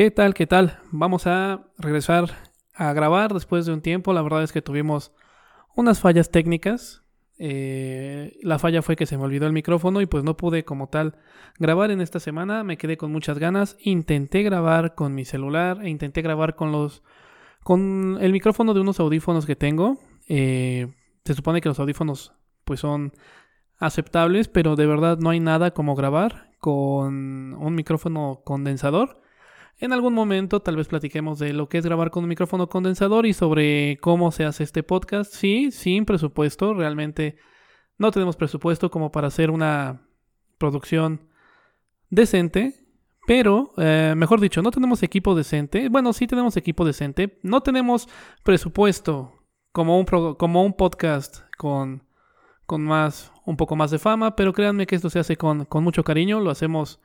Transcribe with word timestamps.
¿Qué 0.00 0.10
tal? 0.10 0.32
¿Qué 0.32 0.46
tal? 0.46 0.78
Vamos 0.92 1.26
a 1.26 1.66
regresar 1.76 2.30
a 2.72 2.94
grabar 2.94 3.34
después 3.34 3.66
de 3.66 3.74
un 3.74 3.82
tiempo. 3.82 4.14
La 4.14 4.22
verdad 4.22 4.42
es 4.42 4.50
que 4.50 4.62
tuvimos 4.62 5.12
unas 5.76 6.00
fallas 6.00 6.30
técnicas. 6.30 7.02
Eh, 7.36 8.38
la 8.42 8.58
falla 8.58 8.80
fue 8.80 8.96
que 8.96 9.04
se 9.04 9.18
me 9.18 9.24
olvidó 9.24 9.46
el 9.46 9.52
micrófono 9.52 10.00
y 10.00 10.06
pues 10.06 10.24
no 10.24 10.38
pude 10.38 10.64
como 10.64 10.88
tal 10.88 11.18
grabar 11.58 11.90
en 11.90 12.00
esta 12.00 12.18
semana. 12.18 12.64
Me 12.64 12.78
quedé 12.78 12.96
con 12.96 13.12
muchas 13.12 13.38
ganas. 13.38 13.76
Intenté 13.78 14.42
grabar 14.42 14.94
con 14.94 15.14
mi 15.14 15.26
celular 15.26 15.84
e 15.84 15.90
intenté 15.90 16.22
grabar 16.22 16.56
con 16.56 16.72
los 16.72 17.02
con 17.62 18.16
el 18.22 18.32
micrófono 18.32 18.72
de 18.72 18.80
unos 18.80 19.00
audífonos 19.00 19.44
que 19.44 19.54
tengo. 19.54 19.98
Eh, 20.30 20.94
se 21.26 21.34
supone 21.34 21.60
que 21.60 21.68
los 21.68 21.78
audífonos 21.78 22.32
pues 22.64 22.80
son 22.80 23.12
aceptables, 23.76 24.48
pero 24.48 24.76
de 24.76 24.86
verdad 24.86 25.18
no 25.18 25.28
hay 25.28 25.40
nada 25.40 25.72
como 25.72 25.94
grabar 25.94 26.52
con 26.58 27.52
un 27.52 27.74
micrófono 27.74 28.40
condensador. 28.46 29.20
En 29.80 29.94
algún 29.94 30.12
momento 30.12 30.60
tal 30.60 30.76
vez 30.76 30.88
platiquemos 30.88 31.38
de 31.38 31.54
lo 31.54 31.70
que 31.70 31.78
es 31.78 31.86
grabar 31.86 32.10
con 32.10 32.24
un 32.24 32.28
micrófono 32.28 32.68
condensador 32.68 33.24
y 33.24 33.32
sobre 33.32 33.98
cómo 34.02 34.30
se 34.30 34.44
hace 34.44 34.62
este 34.62 34.82
podcast. 34.82 35.32
Sí, 35.32 35.70
sin 35.70 36.04
presupuesto, 36.04 36.74
realmente 36.74 37.36
no 37.96 38.10
tenemos 38.10 38.36
presupuesto 38.36 38.90
como 38.90 39.10
para 39.10 39.28
hacer 39.28 39.50
una 39.50 40.06
producción 40.58 41.28
decente, 42.10 42.74
pero, 43.26 43.72
eh, 43.78 44.12
mejor 44.16 44.40
dicho, 44.40 44.60
no 44.60 44.70
tenemos 44.70 45.02
equipo 45.02 45.34
decente. 45.34 45.88
Bueno, 45.88 46.12
sí 46.12 46.26
tenemos 46.26 46.58
equipo 46.58 46.84
decente. 46.84 47.38
No 47.42 47.62
tenemos 47.62 48.06
presupuesto 48.42 49.32
como 49.72 49.98
un, 49.98 50.04
como 50.04 50.62
un 50.62 50.74
podcast 50.74 51.42
con, 51.56 52.02
con 52.66 52.82
más, 52.82 53.32
un 53.46 53.56
poco 53.56 53.76
más 53.76 53.90
de 53.90 53.98
fama, 53.98 54.36
pero 54.36 54.52
créanme 54.52 54.86
que 54.86 54.96
esto 54.96 55.08
se 55.08 55.20
hace 55.20 55.36
con, 55.36 55.64
con 55.64 55.84
mucho 55.84 56.04
cariño. 56.04 56.40
Lo 56.40 56.50
hacemos 56.50 57.00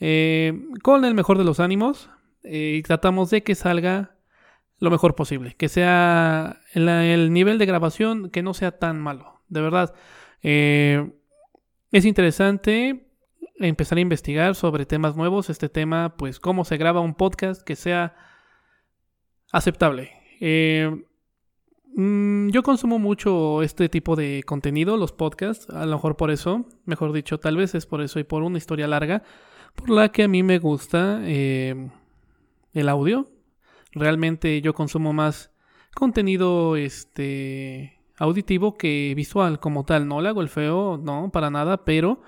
eh, 0.00 0.52
con 0.82 1.04
el 1.04 1.14
mejor 1.14 1.38
de 1.38 1.44
los 1.44 1.60
ánimos 1.60 2.10
eh, 2.42 2.76
y 2.78 2.82
tratamos 2.82 3.30
de 3.30 3.42
que 3.42 3.54
salga 3.54 4.16
lo 4.78 4.90
mejor 4.90 5.14
posible, 5.14 5.54
que 5.56 5.68
sea 5.68 6.60
el, 6.72 7.32
nivel 7.32 7.58
de 7.58 7.66
grabación 7.66 8.30
que 8.30 8.42
no 8.42 8.54
sea 8.54 8.72
tan 8.72 9.00
malo, 9.00 9.40
de 9.48 9.60
verdad. 9.60 9.94
Eh, 10.42 11.12
es 11.92 12.04
interesante 12.04 13.08
empezar 13.60 13.98
a 13.98 14.02
investigar 14.02 14.54
sobre 14.56 14.84
temas 14.84 15.16
nuevos, 15.16 15.48
este 15.48 15.68
tema, 15.68 16.16
pues 16.16 16.40
cómo 16.40 16.64
se 16.64 16.76
graba 16.76 17.00
un 17.00 17.14
podcast 17.14 17.62
que 17.62 17.76
sea 17.76 18.16
aceptable. 19.52 20.10
Mm, 21.96 22.48
yo 22.50 22.64
consumo 22.64 22.98
mucho 22.98 23.62
este 23.62 23.88
tipo 23.88 24.16
de 24.16 24.42
contenido, 24.44 24.96
los 24.96 25.12
podcasts, 25.12 25.70
a 25.70 25.86
lo 25.86 25.92
mejor 25.92 26.16
por 26.16 26.32
eso, 26.32 26.66
mejor 26.84 27.12
dicho, 27.12 27.38
tal 27.38 27.56
vez 27.56 27.76
es 27.76 27.86
por 27.86 28.02
eso 28.02 28.18
y 28.18 28.24
por 28.24 28.42
una 28.42 28.58
historia 28.58 28.88
larga 28.88 29.22
por 29.74 29.90
la 29.90 30.10
que 30.10 30.24
a 30.24 30.28
mí 30.28 30.42
me 30.42 30.58
gusta 30.58 31.20
eh, 31.22 31.90
el 32.72 32.88
audio. 32.88 33.30
Realmente 33.92 34.60
yo 34.60 34.74
consumo 34.74 35.12
más 35.12 35.52
contenido 35.94 36.76
este 36.76 38.00
auditivo 38.18 38.76
que 38.76 39.14
visual 39.16 39.60
como 39.60 39.84
tal. 39.84 40.08
No 40.08 40.20
le 40.20 40.28
hago 40.28 40.42
el 40.42 40.48
feo, 40.48 40.98
no, 41.02 41.30
para 41.32 41.50
nada, 41.50 41.84
pero 41.84 42.20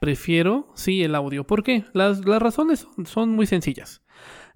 prefiero 0.00 0.68
sí 0.74 1.02
el 1.02 1.14
audio. 1.14 1.46
¿Por 1.46 1.62
qué? 1.62 1.84
Las, 1.92 2.24
razones 2.24 2.88
son, 3.04 3.30
muy 3.30 3.46
sencillas. 3.46 4.02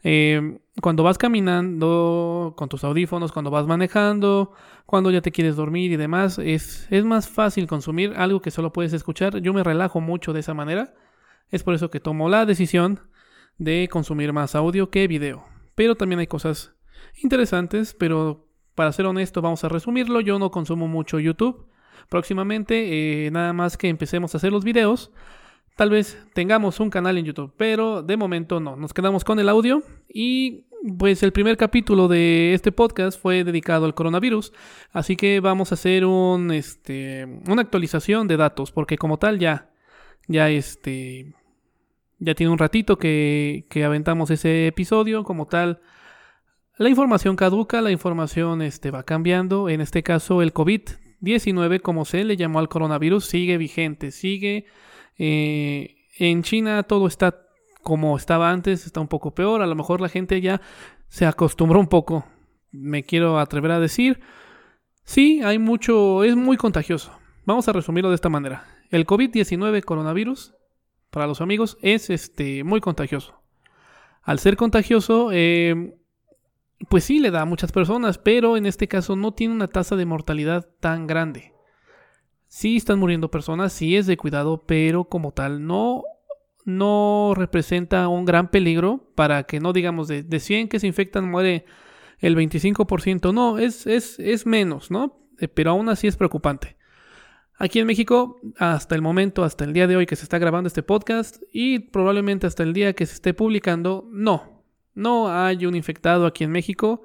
Eh, 0.03 0.59
cuando 0.83 1.03
vas 1.03 1.17
caminando 1.17 2.55
con 2.57 2.69
tus 2.69 2.85
audífonos, 2.85 3.33
cuando 3.33 3.51
vas 3.51 3.67
manejando, 3.67 4.53
cuando 4.87 5.11
ya 5.11 5.23
te 5.23 5.33
quieres 5.33 5.57
dormir 5.57 5.93
y 5.93 5.97
demás, 5.97 6.39
es, 6.39 6.87
es 6.91 7.05
más 7.05 7.29
fácil 7.29 7.67
consumir 7.67 8.13
algo 8.17 8.41
que 8.41 8.51
solo 8.51 8.73
puedes 8.73 8.93
escuchar. 8.93 9.41
Yo 9.41 9.55
me 9.55 9.63
relajo 9.63 10.01
mucho 10.01 10.33
de 10.33 10.41
esa 10.41 10.55
manera. 10.55 10.95
Es 11.51 11.63
por 11.63 11.75
eso 11.75 11.91
que 11.91 12.01
tomo 12.01 12.29
la 12.29 12.47
decisión 12.47 13.01
de 13.59 13.89
consumir 13.91 14.33
más 14.33 14.55
audio 14.55 14.91
que 14.91 15.07
video. 15.07 15.45
Pero 15.75 15.95
también 15.95 16.19
hay 16.19 16.27
cosas 16.27 16.75
interesantes, 17.23 17.95
pero 17.95 18.49
para 18.75 18.93
ser 18.93 19.07
honesto 19.07 19.43
vamos 19.43 19.63
a 19.65 19.69
resumirlo. 19.69 20.21
Yo 20.21 20.39
no 20.39 20.51
consumo 20.51 20.89
mucho 20.89 21.21
YouTube. 21.21 21.67
Próximamente, 22.09 23.27
eh, 23.27 23.31
nada 23.31 23.53
más 23.53 23.77
que 23.77 23.89
empecemos 23.89 24.35
a 24.35 24.39
hacer 24.39 24.53
los 24.53 24.65
videos, 24.65 25.11
tal 25.77 25.91
vez 25.91 26.23
tengamos 26.35 26.79
un 26.81 26.91
canal 26.91 27.17
en 27.17 27.25
YouTube, 27.25 27.55
pero 27.57 28.03
de 28.03 28.17
momento 28.17 28.61
no. 28.61 28.77
Nos 28.77 28.93
quedamos 28.93 29.25
con 29.25 29.39
el 29.39 29.49
audio 29.49 29.83
y 30.09 30.67
pues 30.99 31.23
el 31.23 31.33
primer 31.33 31.57
capítulo 31.57 32.09
de 32.09 32.53
este 32.53 32.73
podcast 32.73 33.19
fue 33.21 33.43
dedicado 33.43 33.87
al 33.87 33.95
coronavirus, 33.95 34.53
así 34.93 35.17
que 35.17 35.41
vamos 35.41 35.73
a 35.73 35.77
hacer 35.77 36.05
un, 36.05 36.51
este, 36.51 37.25
una 37.49 37.63
actualización 37.63 38.29
de 38.29 38.37
datos, 38.37 38.71
porque 38.71 38.99
como 38.99 39.19
tal 39.19 39.39
ya 39.39 39.71
ya 40.29 40.51
este. 40.51 41.35
Ya 42.25 42.35
tiene 42.35 42.51
un 42.51 42.59
ratito 42.59 42.97
que, 42.97 43.67
aventamos 43.85 44.31
ese 44.31 44.67
episodio. 44.67 45.25
Como 45.25 45.47
tal. 45.47 45.81
La 46.79 46.89
información 46.89 47.37
caduca, 47.37 47.83
la 47.83 47.91
información 47.91 48.63
este, 48.63 48.91
va 48.91 49.03
cambiando. 49.03 49.69
En 49.69 49.83
este 49.83 50.03
caso, 50.03 50.41
el 50.41 50.55
COVID-19, 50.55 51.83
como 51.83 52.07
se 52.07 52.25
le 52.25 52.37
llamó 52.39 52.61
al 52.61 52.71
coronavirus, 52.71 53.27
sigue 53.27 53.59
vigente. 53.59 54.11
Sigue. 54.11 54.65
Eh, 55.19 55.97
en 56.19 56.43
China 56.43 56.83
todo 56.85 57.07
está 57.07 57.43
como 57.83 58.17
estaba 58.17 58.51
antes, 58.51 58.87
está 58.87 59.01
un 59.01 59.09
poco 59.09 59.35
peor. 59.35 59.61
A 59.61 59.67
lo 59.67 59.75
mejor 59.75 60.01
la 60.01 60.09
gente 60.09 60.41
ya 60.41 60.63
se 61.09 61.27
acostumbró 61.27 61.79
un 61.79 61.89
poco. 61.89 62.25
Me 62.71 63.03
quiero 63.03 63.39
atrever 63.39 63.73
a 63.73 63.81
decir. 63.81 64.21
Sí, 65.05 65.43
hay 65.45 65.59
mucho. 65.59 66.25
Es 66.25 66.37
muy 66.37 66.57
contagioso. 66.57 67.13
Vamos 67.45 67.69
a 67.69 67.73
resumirlo 67.75 68.09
de 68.09 68.15
esta 68.15 68.31
manera. 68.31 68.65
El 68.91 69.07
COVID-19 69.07 69.85
coronavirus, 69.85 70.55
para 71.15 71.29
los 71.29 71.41
amigos, 71.41 71.79
es 71.81 72.11
este, 72.11 72.65
muy 72.65 72.81
contagioso. 72.81 73.41
Al 74.21 74.41
ser 74.41 74.57
contagioso, 74.57 75.31
eh, 75.33 75.95
pues 76.89 77.05
sí 77.05 77.21
le 77.21 77.31
da 77.31 77.43
a 77.43 77.45
muchas 77.45 77.71
personas, 77.71 78.19
pero 78.19 78.57
en 78.57 78.67
este 78.67 78.89
caso 78.89 79.15
no 79.15 79.33
tiene 79.33 79.55
una 79.55 79.69
tasa 79.69 79.95
de 79.95 80.07
mortalidad 80.07 80.69
tan 80.81 81.07
grande. 81.07 81.53
Sí 82.49 82.77
están 82.77 82.99
muriendo 82.99 83.31
personas, 83.31 83.73
sí 83.73 83.97
es 83.97 84.09
de 84.09 84.17
cuidado, 84.17 84.65
pero 84.67 85.05
como 85.05 85.31
tal 85.31 85.65
no, 85.65 86.03
no 86.65 87.33
representa 87.37 88.09
un 88.09 88.25
gran 88.25 88.51
peligro 88.51 89.13
para 89.15 89.45
que 89.45 89.61
no 89.61 89.73
digamos 89.73 90.09
de, 90.09 90.25
de 90.25 90.41
100 90.41 90.69
que 90.69 90.81
se 90.81 90.89
infectan 90.89 91.31
muere 91.31 91.65
el 92.19 92.37
25%, 92.37 93.33
no, 93.33 93.59
es, 93.59 93.87
es, 93.87 94.19
es 94.19 94.47
menos, 94.47 94.91
¿no? 94.91 95.29
Eh, 95.39 95.47
pero 95.47 95.71
aún 95.71 95.89
así 95.89 96.09
es 96.09 96.17
preocupante. 96.17 96.74
Aquí 97.57 97.79
en 97.79 97.87
México, 97.87 98.41
hasta 98.59 98.97
el 98.97 99.03
momento, 99.03 99.45
hasta 99.45 99.65
el 99.65 99.73
día 99.73 99.87
de 99.87 99.97
hoy 99.97 100.07
que 100.07 100.17
se 100.17 100.25
está 100.25 100.39
grabando 100.39 100.67
este 100.67 100.83
podcast 100.83 101.41
y 101.53 101.79
probablemente 101.79 102.49
hasta 102.49 102.65
el 102.65 102.73
día 102.73 102.95
que 102.95 103.07
se 103.07 103.15
esté 103.15 103.33
publicando, 103.33 104.09
no, 104.11 104.65
no 104.95 105.29
hay 105.29 105.65
un 105.65 105.77
infectado 105.77 106.27
aquí 106.27 106.43
en 106.43 106.51
México. 106.51 107.05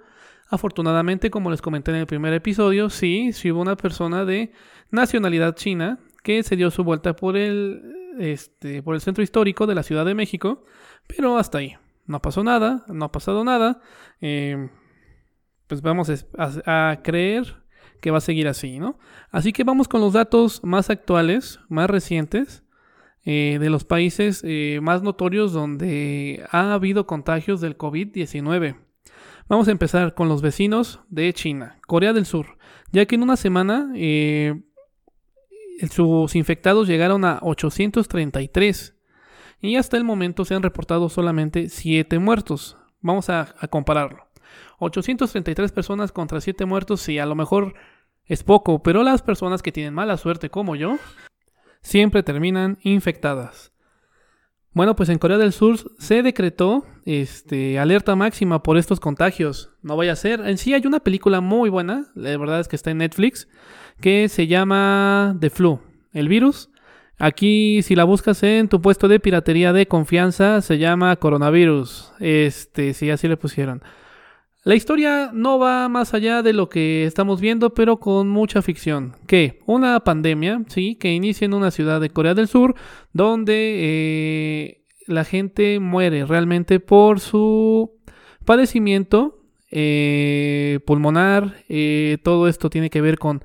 Afortunadamente, 0.49 1.29
como 1.29 1.51
les 1.51 1.61
comenté 1.61 1.91
en 1.91 1.97
el 1.97 2.07
primer 2.07 2.33
episodio, 2.33 2.89
sí, 2.89 3.31
sí 3.31 3.51
hubo 3.51 3.61
una 3.61 3.77
persona 3.77 4.25
de 4.25 4.51
nacionalidad 4.89 5.55
china 5.55 5.99
que 6.23 6.41
se 6.41 6.55
dio 6.55 6.71
su 6.71 6.83
vuelta 6.83 7.15
por 7.15 7.37
el, 7.37 8.15
este, 8.17 8.81
por 8.81 8.95
el 8.95 9.01
centro 9.01 9.23
histórico 9.23 9.67
de 9.67 9.75
la 9.75 9.83
Ciudad 9.83 10.05
de 10.05 10.15
México, 10.15 10.65
pero 11.05 11.37
hasta 11.37 11.59
ahí. 11.59 11.77
No 12.07 12.23
pasó 12.23 12.43
nada, 12.43 12.85
no 12.87 13.05
ha 13.05 13.11
pasado 13.11 13.43
nada. 13.43 13.81
Eh, 14.19 14.67
pues 15.67 15.83
vamos 15.83 16.09
a, 16.09 16.91
a 16.91 17.03
creer 17.03 17.58
que 17.99 18.11
va 18.11 18.19
a 18.19 18.21
seguir 18.21 18.47
así, 18.47 18.79
¿no? 18.79 18.97
Así 19.31 19.53
que 19.53 19.63
vamos 19.63 19.87
con 19.87 20.01
los 20.01 20.13
datos 20.13 20.61
más 20.63 20.89
actuales, 20.89 21.59
más 21.69 21.89
recientes, 21.89 22.63
eh, 23.25 23.57
de 23.59 23.69
los 23.69 23.83
países 23.83 24.41
eh, 24.45 24.79
más 24.81 25.03
notorios 25.03 25.51
donde 25.51 26.45
ha 26.51 26.73
habido 26.73 27.05
contagios 27.05 27.59
del 27.59 27.77
COVID-19. 27.77 28.77
Vamos 29.49 29.67
a 29.67 29.71
empezar 29.71 30.13
con 30.13 30.29
los 30.29 30.41
vecinos 30.41 31.01
de 31.09 31.33
China, 31.33 31.79
Corea 31.85 32.13
del 32.13 32.25
Sur, 32.25 32.57
ya 32.91 33.05
que 33.05 33.15
en 33.15 33.23
una 33.23 33.35
semana 33.35 33.91
eh, 33.95 34.61
sus 35.91 36.35
infectados 36.35 36.87
llegaron 36.87 37.25
a 37.25 37.39
833 37.41 38.95
y 39.61 39.75
hasta 39.75 39.97
el 39.97 40.05
momento 40.05 40.45
se 40.45 40.55
han 40.55 40.63
reportado 40.63 41.09
solamente 41.09 41.67
7 41.67 42.19
muertos. 42.19 42.77
Vamos 43.01 43.29
a, 43.29 43.53
a 43.59 43.67
compararlo. 43.67 44.28
833 44.79 45.71
personas 45.71 46.11
contra 46.11 46.41
7 46.41 46.65
muertos, 46.65 47.01
sí, 47.01 47.19
a 47.19 47.25
lo 47.25 47.35
mejor 47.35 47.73
es 48.25 48.43
poco, 48.43 48.81
pero 48.83 49.03
las 49.03 49.21
personas 49.21 49.61
que 49.61 49.71
tienen 49.71 49.93
mala 49.93 50.17
suerte 50.17 50.49
como 50.49 50.75
yo, 50.75 50.97
siempre 51.81 52.23
terminan 52.23 52.77
infectadas. 52.83 53.71
Bueno, 54.71 54.95
pues 54.95 55.09
en 55.09 55.17
Corea 55.17 55.37
del 55.37 55.51
Sur 55.51 55.77
se 55.97 56.21
decretó 56.21 56.85
este, 57.05 57.79
alerta 57.79 58.15
máxima 58.15 58.61
por 58.61 58.77
estos 58.77 58.99
contagios. 58.99 59.71
No 59.81 59.97
vaya 59.97 60.13
a 60.13 60.15
ser. 60.15 60.41
En 60.41 60.59
sí 60.59 60.73
hay 60.73 60.85
una 60.85 60.99
película 60.99 61.41
muy 61.41 61.69
buena, 61.69 62.11
la 62.13 62.37
verdad 62.37 62.59
es 62.59 62.67
que 62.67 62.75
está 62.75 62.91
en 62.91 62.99
Netflix, 62.99 63.47
que 63.99 64.29
se 64.29 64.45
llama 64.45 65.35
The 65.39 65.49
Flu, 65.49 65.79
el 66.13 66.29
virus. 66.29 66.69
Aquí, 67.17 67.81
si 67.81 67.95
la 67.95 68.05
buscas 68.05 68.43
en 68.43 68.69
tu 68.69 68.79
puesto 68.79 69.07
de 69.07 69.19
piratería 69.19 69.73
de 69.73 69.87
confianza, 69.87 70.61
se 70.61 70.77
llama 70.77 71.15
coronavirus. 71.17 72.13
Este, 72.19 72.93
si 72.93 73.09
así 73.09 73.27
le 73.27 73.35
pusieron. 73.35 73.81
La 74.63 74.75
historia 74.75 75.31
no 75.33 75.57
va 75.57 75.87
más 75.87 76.13
allá 76.13 76.41
de 76.43 76.51
lo 76.51 76.67
que 76.67 77.05
estamos 77.05 77.39
viendo, 77.39 77.73
pero 77.73 77.97
con 77.97 78.27
mucha 78.27 78.61
ficción. 78.61 79.15
Que 79.25 79.61
una 79.65 79.99
pandemia, 80.01 80.63
sí, 80.67 80.95
que 80.95 81.13
inicia 81.13 81.45
en 81.45 81.53
una 81.53 81.71
ciudad 81.71 82.01
de 82.01 82.09
Corea 82.09 82.33
del 82.33 82.49
Sur, 82.49 82.75
donde 83.13 83.53
eh, 83.55 84.85
la 85.07 85.23
gente 85.23 85.79
muere 85.79 86.25
realmente 86.25 86.79
por 86.79 87.21
su 87.21 87.99
padecimiento 88.43 89.39
eh, 89.71 90.79
pulmonar. 90.85 91.63
Eh, 91.69 92.17
todo 92.23 92.47
esto 92.47 92.69
tiene 92.69 92.89
que 92.89 93.01
ver 93.01 93.17
con, 93.17 93.43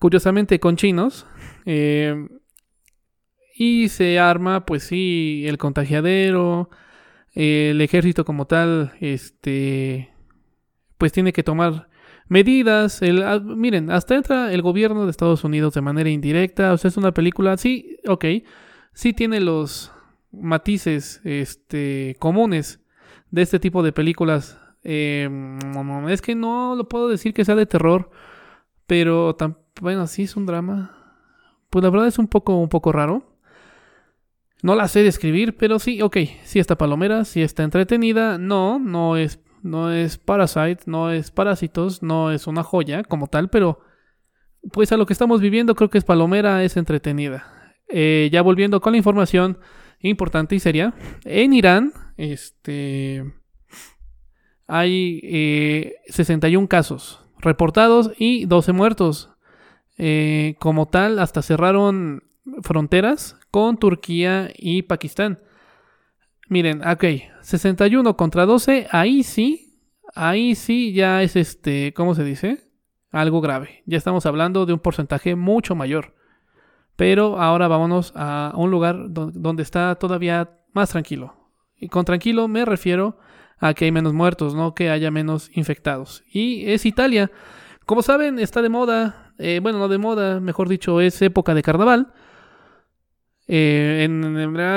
curiosamente, 0.00 0.60
con 0.60 0.76
chinos. 0.76 1.26
Eh, 1.66 2.26
y 3.54 3.88
se 3.88 4.18
arma, 4.18 4.64
pues 4.64 4.84
sí, 4.84 5.44
el 5.46 5.58
contagiadero, 5.58 6.70
el 7.34 7.80
ejército 7.80 8.24
como 8.24 8.46
tal, 8.46 8.92
este, 9.00 10.10
pues 10.98 11.12
tiene 11.12 11.32
que 11.32 11.42
tomar 11.42 11.88
medidas. 12.28 13.02
El, 13.02 13.22
ah, 13.22 13.40
miren, 13.40 13.90
hasta 13.90 14.16
entra 14.16 14.52
el 14.52 14.62
gobierno 14.62 15.04
de 15.04 15.10
Estados 15.10 15.44
Unidos 15.44 15.74
de 15.74 15.80
manera 15.80 16.10
indirecta. 16.10 16.72
O 16.72 16.76
sea, 16.76 16.88
es 16.88 16.96
una 16.96 17.12
película, 17.12 17.56
sí, 17.56 17.98
ok, 18.06 18.24
sí 18.92 19.12
tiene 19.12 19.40
los 19.40 19.92
matices 20.30 21.20
este, 21.24 22.16
comunes 22.18 22.80
de 23.30 23.42
este 23.42 23.58
tipo 23.58 23.82
de 23.82 23.92
películas. 23.92 24.60
Em, 24.84 25.58
es 26.08 26.22
que 26.22 26.34
no 26.34 26.74
lo 26.76 26.88
puedo 26.88 27.08
decir 27.08 27.34
que 27.34 27.44
sea 27.44 27.54
de 27.54 27.66
terror, 27.66 28.10
pero 28.86 29.34
tan, 29.34 29.58
bueno, 29.80 30.06
sí 30.06 30.24
es 30.24 30.36
un 30.36 30.46
drama. 30.46 30.94
Pues 31.70 31.82
la 31.82 31.90
verdad 31.90 32.08
es 32.08 32.18
un 32.18 32.28
poco, 32.28 32.56
un 32.56 32.68
poco 32.68 32.92
raro. 32.92 33.36
No 34.62 34.74
la 34.74 34.88
sé 34.88 35.02
describir, 35.02 35.56
pero 35.56 35.78
sí, 35.78 36.02
ok, 36.02 36.16
sí 36.42 36.58
está 36.58 36.76
palomera, 36.76 37.24
sí 37.24 37.42
está 37.42 37.62
entretenida. 37.62 38.38
No, 38.38 38.78
no 38.78 39.16
es, 39.16 39.40
no 39.68 39.92
es 39.92 40.18
Parasite, 40.18 40.84
no 40.86 41.10
es 41.10 41.30
Parásitos, 41.30 42.02
no 42.02 42.32
es 42.32 42.46
una 42.46 42.62
joya 42.62 43.02
como 43.04 43.26
tal, 43.26 43.50
pero 43.50 43.80
pues 44.72 44.92
a 44.92 44.96
lo 44.96 45.06
que 45.06 45.12
estamos 45.12 45.40
viviendo 45.40 45.74
creo 45.74 45.90
que 45.90 45.98
es 45.98 46.04
palomera, 46.04 46.64
es 46.64 46.76
entretenida. 46.76 47.74
Eh, 47.88 48.28
ya 48.32 48.42
volviendo 48.42 48.80
con 48.80 48.92
la 48.92 48.98
información 48.98 49.58
importante 50.00 50.54
y 50.54 50.60
seria, 50.60 50.94
en 51.24 51.52
Irán, 51.52 51.92
este, 52.16 53.24
hay 54.66 55.94
61 56.08 56.64
eh, 56.64 56.68
casos 56.68 57.20
reportados 57.40 58.12
y 58.18 58.46
12 58.46 58.72
muertos. 58.72 59.30
Eh, 60.00 60.54
como 60.60 60.86
tal, 60.86 61.18
hasta 61.18 61.42
cerraron 61.42 62.22
fronteras 62.62 63.36
con 63.50 63.78
Turquía 63.78 64.50
y 64.56 64.82
Pakistán. 64.82 65.40
Miren, 66.48 66.86
ok, 66.86 67.04
61 67.42 68.16
contra 68.16 68.46
12, 68.46 68.88
ahí 68.90 69.22
sí, 69.22 69.78
ahí 70.14 70.54
sí 70.54 70.94
ya 70.94 71.22
es 71.22 71.36
este, 71.36 71.92
¿cómo 71.92 72.14
se 72.14 72.24
dice? 72.24 72.72
Algo 73.10 73.42
grave. 73.42 73.82
Ya 73.84 73.98
estamos 73.98 74.24
hablando 74.24 74.64
de 74.64 74.72
un 74.72 74.78
porcentaje 74.78 75.36
mucho 75.36 75.74
mayor. 75.74 76.14
Pero 76.96 77.38
ahora 77.38 77.68
vámonos 77.68 78.12
a 78.16 78.52
un 78.56 78.70
lugar 78.70 78.96
donde 79.10 79.62
está 79.62 79.94
todavía 79.96 80.58
más 80.72 80.90
tranquilo. 80.90 81.36
Y 81.76 81.88
con 81.88 82.04
tranquilo 82.04 82.48
me 82.48 82.64
refiero 82.64 83.18
a 83.58 83.74
que 83.74 83.84
hay 83.84 83.92
menos 83.92 84.14
muertos, 84.14 84.54
no 84.54 84.74
que 84.74 84.90
haya 84.90 85.10
menos 85.10 85.50
infectados. 85.54 86.24
Y 86.32 86.70
es 86.70 86.86
Italia. 86.86 87.30
Como 87.86 88.02
saben, 88.02 88.38
está 88.38 88.62
de 88.62 88.68
moda, 88.68 89.32
eh, 89.38 89.60
bueno, 89.62 89.78
no 89.78 89.88
de 89.88 89.98
moda, 89.98 90.40
mejor 90.40 90.68
dicho, 90.68 91.00
es 91.00 91.20
época 91.22 91.54
de 91.54 91.62
carnaval. 91.62 92.12
Eh, 93.50 94.06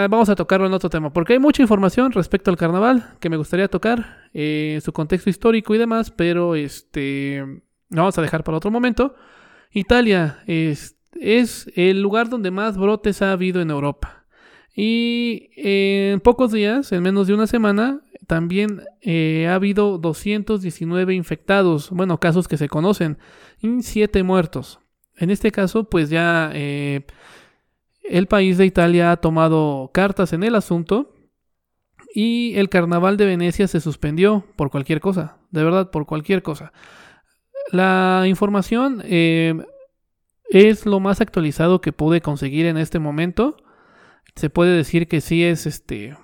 vamos 0.09 0.29
a 0.29 0.35
tocarlo 0.35 0.65
en 0.65 0.73
otro 0.73 0.89
tema, 0.89 1.11
porque 1.11 1.33
hay 1.33 1.39
mucha 1.39 1.61
información 1.61 2.13
respecto 2.13 2.49
al 2.49 2.57
carnaval 2.57 3.15
que 3.19 3.29
me 3.29 3.35
gustaría 3.35 3.67
tocar, 3.67 4.29
eh, 4.33 4.79
su 4.83 4.93
contexto 4.93 5.29
histórico 5.29 5.75
y 5.75 5.77
demás, 5.77 6.09
pero 6.09 6.55
este, 6.55 7.43
vamos 7.89 8.17
a 8.17 8.21
dejar 8.21 8.45
para 8.45 8.57
otro 8.57 8.71
momento. 8.71 9.13
Italia 9.71 10.39
es, 10.47 10.95
el 11.75 12.01
lugar 12.01 12.29
donde 12.29 12.49
más 12.49 12.77
brotes 12.77 13.21
ha 13.21 13.33
habido 13.33 13.61
en 13.61 13.69
Europa. 13.69 14.25
Y 14.73 15.49
en 15.57 16.21
pocos 16.21 16.53
días, 16.53 16.93
en 16.93 17.03
menos 17.03 17.27
de 17.27 17.33
una 17.33 17.45
semana, 17.45 18.01
también 18.25 18.83
eh, 19.01 19.47
ha 19.49 19.55
habido 19.55 19.97
219 19.97 21.13
infectados, 21.13 21.89
bueno, 21.89 22.17
casos 22.19 22.47
que 22.47 22.55
se 22.55 22.69
conocen, 22.69 23.17
y 23.61 23.81
7 23.81 24.23
muertos. 24.23 24.79
En 25.17 25.29
este 25.29 25.51
caso, 25.51 25.89
pues 25.89 26.09
ya 26.09 26.49
eh, 26.53 27.05
el 28.03 28.27
país 28.27 28.57
de 28.57 28.65
Italia 28.65 29.11
ha 29.11 29.17
tomado 29.17 29.91
cartas 29.93 30.33
en 30.33 30.43
el 30.43 30.55
asunto 30.55 31.13
y 32.13 32.53
el 32.57 32.69
carnaval 32.69 33.17
de 33.17 33.25
Venecia 33.25 33.67
se 33.67 33.79
suspendió 33.79 34.45
por 34.55 34.69
cualquier 34.69 34.99
cosa, 34.99 35.37
de 35.51 35.63
verdad, 35.63 35.91
por 35.91 36.05
cualquier 36.05 36.43
cosa. 36.43 36.73
La 37.71 38.23
información 38.27 39.01
eh, 39.05 39.55
es 40.49 40.85
lo 40.85 40.99
más 40.99 41.21
actualizado 41.21 41.79
que 41.79 41.93
pude 41.93 42.21
conseguir 42.21 42.65
en 42.65 42.77
este 42.77 42.99
momento. 42.99 43.55
Se 44.35 44.49
puede 44.49 44.75
decir 44.75 45.07
que 45.07 45.21
sí 45.21 45.43
es 45.43 45.65
este 45.65 46.15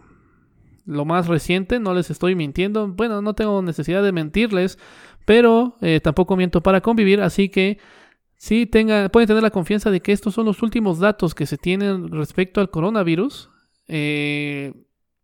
lo 0.86 1.04
más 1.04 1.28
reciente, 1.28 1.80
no 1.80 1.94
les 1.94 2.10
estoy 2.10 2.34
mintiendo. 2.34 2.88
Bueno, 2.88 3.22
no 3.22 3.34
tengo 3.36 3.62
necesidad 3.62 4.02
de 4.02 4.14
mentirles, 4.14 4.80
pero 5.26 5.76
eh, 5.82 6.00
tampoco 6.02 6.38
miento 6.38 6.64
para 6.64 6.82
convivir, 6.82 7.22
así 7.22 7.50
que 7.50 7.78
sí 8.38 8.66
tenga, 8.66 9.10
pueden 9.10 9.28
tener 9.28 9.44
la 9.44 9.52
confianza 9.52 9.92
de 9.92 10.02
que 10.02 10.14
estos 10.14 10.34
son 10.34 10.46
los 10.46 10.64
últimos 10.64 11.00
datos 11.00 11.36
que 11.36 11.46
se 11.46 11.58
tienen 11.58 12.10
respecto 12.10 12.62
al 12.62 12.70
coronavirus. 12.70 13.50
Eh, 13.88 14.74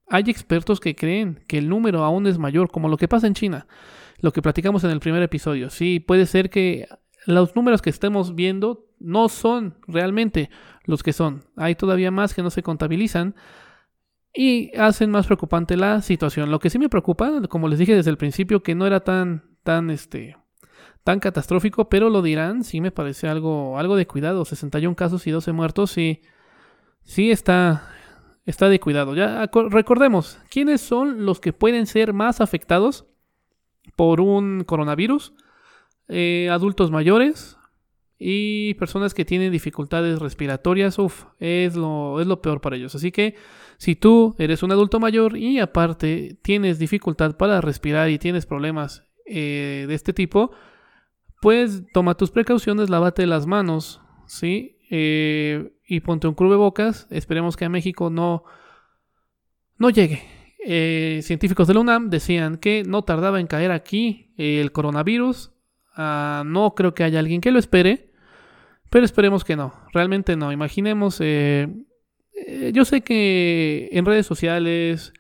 hay 0.08 0.24
expertos 0.28 0.80
que 0.80 0.96
creen 0.96 1.44
que 1.48 1.58
el 1.58 1.70
número 1.70 2.04
aún 2.04 2.28
es 2.28 2.38
mayor, 2.38 2.70
como 2.70 2.90
lo 2.90 2.98
que 2.98 3.08
pasa 3.08 3.28
en 3.28 3.34
China, 3.34 3.68
lo 4.20 4.32
que 4.34 4.42
platicamos 4.42 4.84
en 4.84 4.92
el 4.92 5.00
primer 5.00 5.24
episodio. 5.24 5.70
Sí, 5.70 6.00
puede 6.00 6.26
ser 6.26 6.50
que 6.50 6.88
los 7.26 7.56
números 7.56 7.82
que 7.82 7.90
estemos 7.90 8.36
viendo 8.36 8.88
no 9.00 9.30
son 9.30 9.76
realmente 9.88 10.50
los 10.86 11.04
que 11.04 11.14
son. 11.14 11.46
Hay 11.56 11.76
todavía 11.76 12.12
más 12.12 12.34
que 12.34 12.44
no 12.44 12.50
se 12.50 12.64
contabilizan 12.64 13.36
y 14.34 14.76
hacen 14.78 15.12
más 15.12 15.26
preocupante 15.26 15.78
la 15.78 16.02
situación. 16.02 16.52
Lo 16.52 16.60
que 16.60 16.70
sí 16.70 16.80
me 16.80 16.90
preocupa, 16.90 17.42
como 17.50 17.68
les 17.68 17.80
dije 17.80 17.96
desde 17.96 18.12
el 18.12 18.18
principio, 18.18 18.64
que 18.64 18.76
no 18.76 18.86
era 18.88 19.02
tan, 19.02 19.44
tan, 19.64 19.90
este, 19.90 20.36
tan 21.04 21.20
catastrófico, 21.20 21.90
pero 21.90 22.10
lo 22.10 22.22
dirán, 22.22 22.64
sí 22.64 22.82
me 22.82 22.92
parece 22.92 23.28
algo, 23.28 23.78
algo 23.78 23.96
de 23.96 24.08
cuidado. 24.08 24.46
61 24.46 24.96
casos 24.96 25.28
y 25.28 25.32
12 25.32 25.52
muertos, 25.52 25.92
sí, 25.92 26.22
sí 27.04 27.32
está, 27.32 27.90
está 28.46 28.70
de 28.70 28.80
cuidado. 28.80 29.16
Ya 29.16 29.50
recordemos, 29.70 30.40
¿quiénes 30.50 30.82
son 30.82 31.26
los 31.26 31.40
que 31.40 31.54
pueden 31.54 31.88
ser 31.88 32.14
más 32.14 32.42
afectados 32.42 33.06
por 33.96 34.22
un 34.22 34.64
coronavirus? 34.64 35.34
Eh, 36.08 36.50
adultos 36.52 36.92
mayores, 36.92 37.58
y 38.26 38.76
personas 38.76 39.14
que 39.14 39.26
tienen 39.26 39.52
dificultades 39.52 40.20
respiratorias, 40.20 40.98
uff, 40.98 41.26
es 41.40 41.76
lo, 41.76 42.22
es 42.22 42.28
lo 42.28 42.42
peor 42.42 42.62
para 42.62 42.78
ellos. 42.78 42.96
Así 42.96 43.12
que 43.12 43.36
si 43.78 43.98
tú 43.98 44.34
eres 44.38 44.64
un 44.64 44.72
adulto 44.72 45.00
mayor 45.02 45.36
y 45.36 45.60
aparte 45.60 46.38
tienes 46.42 46.80
dificultad 46.80 47.36
para 47.36 47.60
respirar 47.60 48.10
y 48.10 48.20
tienes 48.20 48.46
problemas 48.46 49.04
eh, 49.26 49.84
de 49.90 49.94
este 49.94 50.14
tipo, 50.14 50.52
pues 51.44 51.84
toma 51.92 52.16
tus 52.16 52.32
precauciones, 52.32 52.90
lávate 52.90 53.28
las 53.28 53.46
manos, 53.46 54.02
¿sí? 54.26 54.78
Eh, 54.90 55.74
y 55.86 56.00
ponte 56.00 56.28
un 56.28 56.36
bocas. 56.36 57.06
Esperemos 57.10 57.58
que 57.58 57.66
a 57.66 57.70
México 57.70 58.10
no, 58.10 58.46
no 59.78 59.90
llegue. 59.90 60.24
Eh, 60.66 61.20
científicos 61.22 61.68
de 61.68 61.74
la 61.74 61.82
UNAM 61.82 62.10
decían 62.10 62.58
que 62.58 62.84
no 62.84 63.02
tardaba 63.02 63.42
en 63.42 63.48
caer 63.48 63.72
aquí 63.72 64.34
el 64.38 64.72
coronavirus. 64.72 65.52
Ah, 65.98 66.44
no 66.46 66.76
creo 66.76 66.94
que 66.94 67.04
haya 67.04 67.20
alguien 67.20 67.42
que 67.42 67.52
lo 67.52 67.60
espere. 67.60 68.14
Pero 68.90 69.04
esperemos 69.04 69.44
que 69.44 69.58
no, 69.58 69.74
realmente 69.92 70.38
no. 70.38 70.54
Imaginemos, 70.54 71.18
eh, 71.20 71.68
eh, 72.48 72.72
yo 72.74 72.86
sé 72.86 73.02
que 73.02 73.90
en 73.92 74.06
redes 74.06 74.26
sociales, 74.26 75.12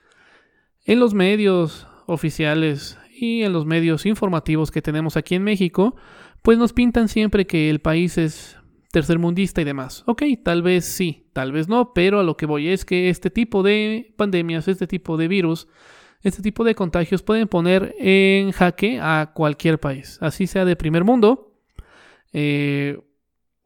en 0.85 1.01
los 1.01 1.13
medios 1.13 1.85
oficiales 2.05 2.97
y 3.23 3.43
en 3.43 3.53
los 3.53 3.65
medios 3.65 4.05
informativos 4.05 4.69
que 4.69 4.81
tenemos 4.81 5.17
aquí 5.17 5.35
en 5.35 5.43
México, 5.43 5.95
pues 6.41 6.57
nos 6.57 6.73
pintan 6.73 7.07
siempre 7.07 7.47
que 7.47 7.69
el 7.69 7.79
país 7.79 8.17
es 8.17 8.57
tercermundista 8.91 9.61
y 9.61 9.63
demás. 9.63 10.03
Ok, 10.05 10.23
tal 10.43 10.61
vez 10.61 10.85
sí, 10.85 11.25
tal 11.33 11.51
vez 11.51 11.67
no, 11.67 11.93
pero 11.93 12.19
a 12.19 12.23
lo 12.23 12.37
que 12.37 12.45
voy 12.45 12.67
es 12.67 12.85
que 12.85 13.09
este 13.09 13.29
tipo 13.29 13.63
de 13.63 14.13
pandemias, 14.17 14.67
este 14.67 14.85
tipo 14.85 15.17
de 15.17 15.27
virus, 15.27 15.67
este 16.21 16.41
tipo 16.41 16.63
de 16.63 16.75
contagios 16.75 17.23
pueden 17.23 17.47
poner 17.47 17.95
en 17.97 18.51
jaque 18.51 18.99
a 19.01 19.31
cualquier 19.33 19.79
país, 19.79 20.19
así 20.21 20.45
sea 20.45 20.65
de 20.65 20.75
primer 20.75 21.03
mundo. 21.03 21.57
Eh, 22.33 22.99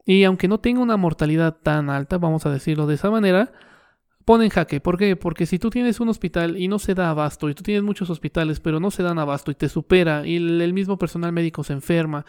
y 0.06 0.24
aunque 0.24 0.48
no 0.48 0.58
tenga 0.58 0.80
una 0.80 0.96
mortalidad 0.96 1.58
tan 1.62 1.90
alta, 1.90 2.16
vamos 2.16 2.46
a 2.46 2.50
decirlo 2.50 2.86
de 2.86 2.94
esa 2.94 3.10
manera, 3.10 3.52
pone 4.28 4.44
en 4.44 4.50
jaque. 4.50 4.78
¿Por 4.78 4.98
qué? 4.98 5.16
Porque 5.16 5.46
si 5.46 5.58
tú 5.58 5.70
tienes 5.70 6.00
un 6.00 6.10
hospital 6.10 6.58
y 6.58 6.68
no 6.68 6.78
se 6.78 6.94
da 6.94 7.08
abasto, 7.08 7.48
y 7.48 7.54
tú 7.54 7.62
tienes 7.62 7.82
muchos 7.82 8.10
hospitales 8.10 8.60
pero 8.60 8.78
no 8.78 8.90
se 8.90 9.02
dan 9.02 9.18
abasto 9.18 9.50
y 9.50 9.54
te 9.54 9.70
supera, 9.70 10.26
y 10.26 10.36
el, 10.36 10.74
mismo 10.74 10.98
personal 10.98 11.32
médico 11.32 11.64
se 11.64 11.72
enferma, 11.72 12.26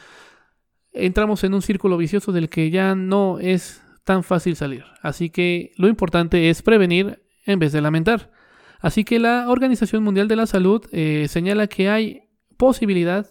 entramos 0.93 1.43
en 1.43 1.53
un 1.53 1.61
círculo 1.61 1.97
vicioso 1.97 2.31
del 2.31 2.47
que 2.47 2.69
ya 2.69 2.95
no 2.95 3.37
es 3.39 3.83
tan 4.05 4.23
fácil 4.23 4.55
salir. 4.55 4.85
Así 5.01 5.29
que 5.29 5.73
lo 5.75 5.89
importante 5.89 6.49
es 6.49 6.61
prevenir 6.61 7.21
en 7.45 7.59
vez 7.59 7.73
de 7.73 7.81
lamentar. 7.81 8.31
Así 8.79 9.03
que 9.03 9.19
la 9.19 9.49
Organización 9.49 10.01
Mundial 10.01 10.29
de 10.29 10.37
la 10.37 10.47
Salud 10.47 10.85
eh, 10.93 11.25
señala 11.27 11.67
que 11.67 11.89
hay 11.89 12.29
posibilidad 12.55 13.27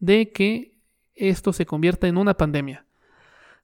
de 0.00 0.32
que 0.32 0.80
esto 1.14 1.52
se 1.52 1.64
convierta 1.64 2.08
en 2.08 2.18
una 2.18 2.34
pandemia. 2.34 2.86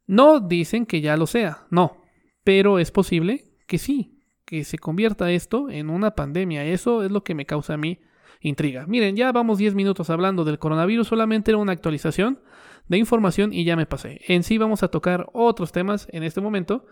No 0.06 0.38
dicen 0.38 0.86
que 0.86 1.00
ya 1.00 1.16
lo 1.16 1.26
sea, 1.26 1.66
no, 1.68 1.96
pero 2.44 2.78
es 2.78 2.92
posible 2.92 3.56
que 3.66 3.78
sí, 3.78 4.15
que 4.46 4.64
se 4.64 4.78
convierta 4.78 5.30
esto 5.30 5.68
en 5.68 5.90
una 5.90 6.12
pandemia. 6.12 6.64
Eso 6.64 7.02
es 7.04 7.10
lo 7.10 7.22
que 7.22 7.34
me 7.34 7.44
causa 7.44 7.74
a 7.74 7.76
mí 7.76 8.00
intriga. 8.40 8.86
Miren, 8.86 9.16
ya 9.16 9.32
vamos 9.32 9.58
10 9.58 9.74
minutos 9.74 10.08
hablando 10.08 10.44
del 10.44 10.58
coronavirus, 10.58 11.08
solamente 11.08 11.50
era 11.50 11.58
una 11.58 11.72
actualización 11.72 12.40
de 12.88 12.96
información 12.96 13.52
y 13.52 13.64
ya 13.64 13.76
me 13.76 13.86
pasé. 13.86 14.20
En 14.28 14.44
sí 14.44 14.56
vamos 14.56 14.82
a 14.82 14.88
tocar 14.88 15.26
otros 15.32 15.72
temas 15.72 16.06
en 16.12 16.22
este 16.22 16.40
momento, 16.40 16.86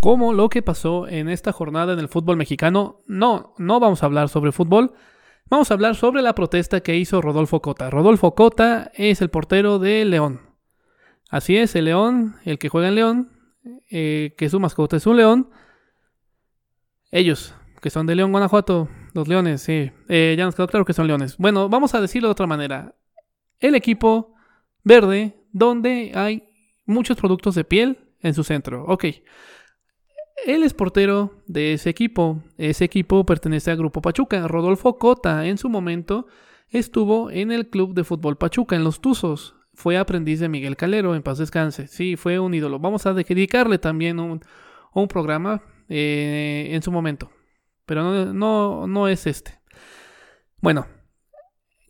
como 0.00 0.32
lo 0.32 0.48
que 0.48 0.62
pasó 0.62 1.06
en 1.06 1.28
esta 1.28 1.52
jornada 1.52 1.92
en 1.92 1.98
el 1.98 2.08
fútbol 2.08 2.36
mexicano. 2.36 3.02
No, 3.06 3.54
no 3.58 3.78
vamos 3.78 4.02
a 4.02 4.06
hablar 4.06 4.30
sobre 4.30 4.52
fútbol, 4.52 4.94
vamos 5.50 5.70
a 5.70 5.74
hablar 5.74 5.96
sobre 5.96 6.22
la 6.22 6.34
protesta 6.34 6.80
que 6.80 6.96
hizo 6.96 7.20
Rodolfo 7.20 7.60
Cota. 7.60 7.90
Rodolfo 7.90 8.34
Cota 8.34 8.90
es 8.94 9.20
el 9.20 9.28
portero 9.28 9.78
de 9.78 10.04
León. 10.06 10.40
Así 11.28 11.58
es, 11.58 11.76
el 11.76 11.84
León, 11.86 12.36
el 12.44 12.58
que 12.58 12.70
juega 12.70 12.88
en 12.88 12.94
León, 12.94 13.32
eh, 13.90 14.34
que 14.38 14.48
su 14.48 14.60
mascota 14.60 14.96
es 14.96 15.06
un 15.06 15.18
león. 15.18 15.50
Ellos, 17.10 17.54
que 17.80 17.90
son 17.90 18.06
de 18.06 18.14
León, 18.14 18.32
Guanajuato, 18.32 18.88
los 19.14 19.28
leones, 19.28 19.62
sí. 19.62 19.90
Eh, 20.08 20.34
ya 20.36 20.44
nos 20.44 20.54
quedó 20.54 20.66
claro 20.66 20.84
que 20.84 20.92
son 20.92 21.06
leones. 21.06 21.36
Bueno, 21.38 21.68
vamos 21.68 21.94
a 21.94 22.00
decirlo 22.00 22.28
de 22.28 22.32
otra 22.32 22.46
manera. 22.46 22.94
El 23.60 23.74
equipo 23.74 24.34
verde, 24.84 25.36
donde 25.52 26.12
hay 26.14 26.48
muchos 26.86 27.16
productos 27.16 27.54
de 27.54 27.64
piel 27.64 27.98
en 28.20 28.34
su 28.34 28.44
centro. 28.44 28.84
Ok. 28.86 29.04
Él 30.46 30.62
es 30.62 30.74
portero 30.74 31.42
de 31.46 31.72
ese 31.74 31.90
equipo. 31.90 32.42
Ese 32.56 32.84
equipo 32.84 33.24
pertenece 33.26 33.70
al 33.70 33.76
Grupo 33.76 34.00
Pachuca. 34.00 34.46
Rodolfo 34.46 34.98
Cota, 34.98 35.46
en 35.46 35.58
su 35.58 35.68
momento, 35.68 36.26
estuvo 36.68 37.30
en 37.30 37.50
el 37.50 37.68
Club 37.68 37.94
de 37.94 38.04
Fútbol 38.04 38.36
Pachuca, 38.36 38.76
en 38.76 38.84
Los 38.84 39.00
Tuzos. 39.00 39.56
Fue 39.74 39.96
aprendiz 39.96 40.40
de 40.40 40.48
Miguel 40.48 40.76
Calero, 40.76 41.14
en 41.14 41.22
paz 41.22 41.38
descanse. 41.38 41.86
Sí, 41.86 42.16
fue 42.16 42.38
un 42.38 42.54
ídolo. 42.54 42.78
Vamos 42.78 43.06
a 43.06 43.14
dedicarle 43.14 43.78
también 43.78 44.18
un, 44.20 44.40
programa 45.08 45.62
eh, 45.88 46.68
en 46.70 46.82
su 46.82 46.92
momento. 46.92 47.30
Pero 47.86 48.32
no, 48.32 48.86
no, 48.86 49.08
es 49.08 49.26
este. 49.26 49.58
Bueno, 50.60 50.86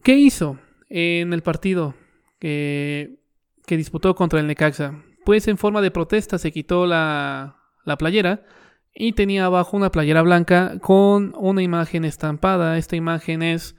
¿qué 0.02 0.14
hizo 0.14 0.58
en 0.88 1.32
el 1.32 1.42
partido 1.42 1.94
que, 2.38 3.18
que 3.66 3.76
disputó 3.76 4.14
contra 4.14 4.40
el 4.40 4.46
Necaxa? 4.46 5.02
Pues 5.24 5.48
en 5.48 5.58
forma 5.58 5.80
de 5.82 5.90
protesta 5.90 6.38
se 6.38 6.52
quitó 6.52 6.86
la, 6.86 7.58
la 7.84 7.98
playera 7.98 8.44
y 8.94 9.12
tenía 9.12 9.46
abajo 9.46 9.76
una 9.76 9.90
playera 9.90 10.22
blanca 10.22 10.78
con 10.80 11.34
una 11.36 11.62
imagen 11.62 12.04
estampada. 12.04 12.78
Esta 12.78 12.96
imagen 12.96 13.42
es 13.42 13.76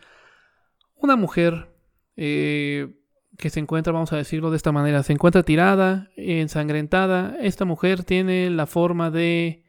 una 0.96 1.16
mujer 1.16 1.74
eh, 2.18 2.90
que 3.38 3.50
se 3.50 3.60
encuentra, 3.60 3.94
vamos 3.94 4.12
a 4.14 4.18
decirlo 4.18 4.52
de 4.52 4.58
esta 4.58 4.72
manera, 4.72 5.04
se 5.04 5.14
encuentra 5.14 5.44
tirada, 5.44 6.10
ensangrentada. 6.18 7.38
Esta 7.42 7.66
mujer 7.66 8.04
tiene 8.04 8.50
la 8.50 8.66
forma 8.66 9.12
de 9.12 9.64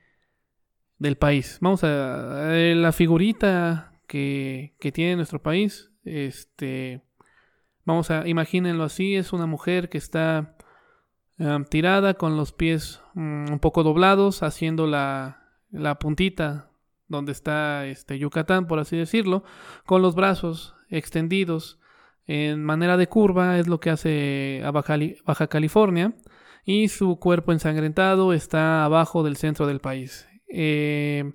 del 1.00 1.16
país. 1.16 1.58
Vamos 1.60 1.82
a, 1.82 2.56
eh, 2.56 2.74
la 2.76 2.92
figurita 2.92 4.00
que, 4.06 4.76
que, 4.78 4.92
tiene 4.92 5.16
nuestro 5.16 5.42
país. 5.42 5.90
Este, 6.04 7.02
vamos 7.84 8.12
a, 8.12 8.28
imagínenlo 8.28 8.84
así, 8.84 9.16
es 9.16 9.32
una 9.32 9.46
mujer 9.46 9.88
que 9.88 9.98
está 9.98 10.56
em, 11.38 11.64
tirada 11.64 12.14
con 12.14 12.36
los 12.36 12.52
pies 12.52 13.00
mm, 13.14 13.50
un 13.50 13.58
poco 13.58 13.82
doblados, 13.82 14.44
haciendo 14.44 14.86
la, 14.86 15.48
la 15.70 15.98
puntita 15.98 16.70
donde 17.08 17.32
está 17.32 17.86
este 17.86 18.18
Yucatán, 18.18 18.66
por 18.68 18.78
así 18.78 18.96
decirlo, 18.96 19.42
con 19.86 20.02
los 20.02 20.14
brazos 20.14 20.76
extendidos 20.90 21.80
en 22.26 22.62
manera 22.62 22.96
de 22.96 23.08
curva, 23.08 23.58
es 23.58 23.66
lo 23.66 23.80
que 23.80 23.90
hace 23.90 24.62
a 24.64 24.70
Baja, 24.70 24.96
Baja 25.24 25.48
California, 25.48 26.14
y 26.64 26.88
su 26.88 27.18
cuerpo 27.18 27.52
ensangrentado 27.52 28.32
está 28.32 28.84
abajo 28.84 29.24
del 29.24 29.36
centro 29.36 29.66
del 29.66 29.80
país. 29.80 30.29
Eh, 30.50 31.32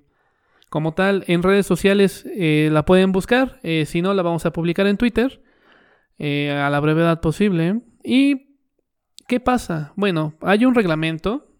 como 0.68 0.94
tal, 0.94 1.24
en 1.26 1.42
redes 1.42 1.66
sociales 1.66 2.26
eh, 2.34 2.68
la 2.72 2.84
pueden 2.84 3.12
buscar. 3.12 3.60
Eh, 3.62 3.84
si 3.86 4.02
no, 4.02 4.14
la 4.14 4.22
vamos 4.22 4.46
a 4.46 4.52
publicar 4.52 4.86
en 4.86 4.96
Twitter 4.96 5.42
a 6.18 6.70
la 6.70 6.80
brevedad 6.80 7.20
posible. 7.20 7.82
¿Y 8.02 8.56
qué 9.28 9.38
pasa? 9.38 9.92
Bueno, 9.96 10.34
hay 10.40 10.64
un 10.64 10.74
reglamento 10.74 11.52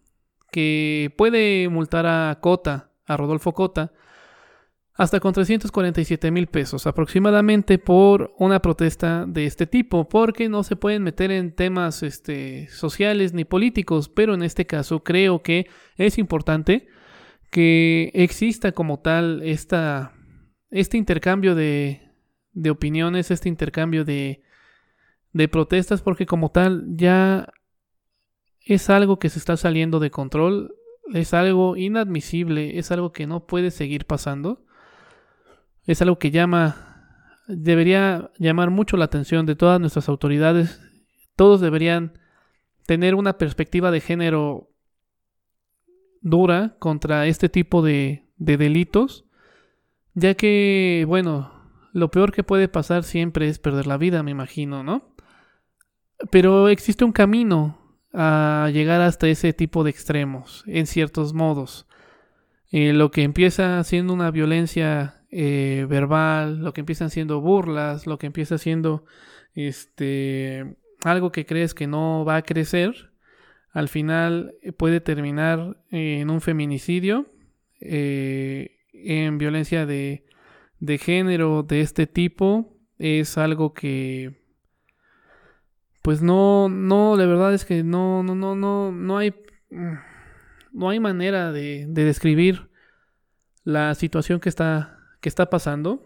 que 0.51 1.13
puede 1.17 1.69
multar 1.69 2.05
a 2.07 2.39
Cota, 2.41 2.91
a 3.05 3.17
Rodolfo 3.17 3.53
Cota, 3.53 3.91
hasta 4.97 5.19
con 5.19 5.31
347 5.31 6.31
mil 6.31 6.47
pesos 6.47 6.87
aproximadamente 6.87 7.77
por 7.77 8.33
una 8.39 8.61
protesta 8.61 9.25
de 9.27 9.45
este 9.45 9.67
tipo, 9.67 10.09
porque 10.09 10.49
no 10.49 10.63
se 10.63 10.75
pueden 10.75 11.03
meter 11.03 11.29
en 11.31 11.53
temas 11.53 12.01
este, 12.01 12.67
sociales 12.69 13.33
ni 13.33 13.45
políticos, 13.45 14.09
pero 14.09 14.33
en 14.33 14.41
este 14.41 14.65
caso 14.65 15.03
creo 15.03 15.43
que 15.43 15.67
es 15.97 16.17
importante 16.17 16.87
que 17.57 18.11
exista 18.13 18.71
como 18.71 18.99
tal 18.99 19.41
este 19.41 20.95
intercambio 20.95 21.55
de, 21.55 22.03
de 22.51 22.69
opiniones, 22.69 23.31
este 23.31 23.49
intercambio 23.49 24.05
de, 24.05 24.43
de 25.33 25.47
protestas, 25.47 26.03
porque 26.03 26.27
como 26.27 26.51
tal 26.51 26.85
ya 26.89 27.51
es 28.61 28.91
algo 28.91 29.17
que 29.17 29.29
se 29.29 29.39
está 29.39 29.57
saliendo 29.57 29.99
de 29.99 30.11
control, 30.11 30.75
es 31.15 31.33
algo 31.33 31.75
inadmisible, 31.75 32.77
es 32.77 32.91
algo 32.91 33.11
que 33.11 33.25
no 33.25 33.47
puede 33.47 33.71
seguir 33.71 34.05
pasando, 34.05 34.63
es 35.87 35.99
algo 36.03 36.19
que 36.19 36.29
llama, 36.29 37.41
debería 37.47 38.29
llamar 38.37 38.69
mucho 38.69 38.97
la 38.97 39.05
atención 39.05 39.47
de 39.47 39.55
todas 39.55 39.79
nuestras 39.79 40.09
autoridades, 40.09 40.79
todos 41.35 41.59
deberían 41.59 42.19
tener 42.85 43.15
una 43.15 43.39
perspectiva 43.39 43.89
de 43.89 44.01
género 44.01 44.69
dura 46.29 46.75
contra 46.79 47.27
este 47.27 47.49
tipo 47.49 47.81
de, 47.81 48.25
de 48.37 48.57
delitos, 48.57 49.25
ya 50.13 50.33
que, 50.35 51.05
bueno, 51.07 51.51
lo 51.93 52.11
peor 52.11 52.31
que 52.31 52.43
puede 52.43 52.67
pasar 52.67 53.03
siempre 53.03 53.47
es 53.47 53.59
perder 53.59 53.87
la 53.87 53.97
vida, 53.97 54.23
me 54.23 54.31
imagino, 54.31 54.83
¿no? 54.83 55.15
Pero 56.31 56.69
existe 56.69 57.05
un 57.05 57.11
camino 57.11 57.77
a 58.13 58.69
llegar 58.73 59.01
hasta 59.01 59.27
ese 59.27 59.53
tipo 59.53 59.83
de 59.83 59.91
extremos, 59.91 60.63
en 60.67 60.87
ciertos 60.87 61.33
modos. 61.33 61.87
Eh, 62.71 62.93
lo 62.93 63.11
que 63.11 63.23
empieza 63.23 63.83
siendo 63.83 64.13
una 64.13 64.31
violencia 64.31 65.21
eh, 65.29 65.85
verbal, 65.89 66.63
lo 66.63 66.73
que 66.73 66.81
empiezan 66.81 67.09
siendo 67.09 67.41
burlas, 67.41 68.07
lo 68.07 68.17
que 68.17 68.27
empieza 68.27 68.57
siendo 68.57 69.05
este 69.53 70.77
algo 71.03 71.31
que 71.31 71.45
crees 71.45 71.73
que 71.73 71.87
no 71.87 72.25
va 72.25 72.37
a 72.37 72.41
crecer, 72.41 73.11
al 73.71 73.89
final 73.89 74.55
eh, 74.61 74.71
puede 74.71 75.01
terminar 75.01 75.77
en 75.91 76.29
un 76.29 76.41
feminicidio, 76.41 77.27
eh, 77.79 78.77
en 78.93 79.37
violencia 79.37 79.85
de, 79.85 80.25
de 80.79 80.97
género 80.97 81.63
de 81.63 81.81
este 81.81 82.07
tipo. 82.07 82.77
Es 82.97 83.37
algo 83.37 83.73
que 83.73 84.47
pues 86.07 86.21
no, 86.21 86.69
no, 86.69 87.17
la 87.17 87.25
verdad 87.25 87.53
es 87.53 87.65
que 87.65 87.83
no, 87.83 88.23
no, 88.23 88.33
no, 88.33 88.55
no, 88.55 88.93
no 88.93 89.17
hay, 89.17 89.35
no 90.71 90.89
hay 90.89 91.01
manera 91.01 91.51
de, 91.51 91.85
de 91.85 92.03
describir 92.05 92.69
la 93.65 93.93
situación 93.93 94.39
que 94.39 94.47
está, 94.47 94.99
que 95.19 95.27
está 95.27 95.49
pasando, 95.49 96.05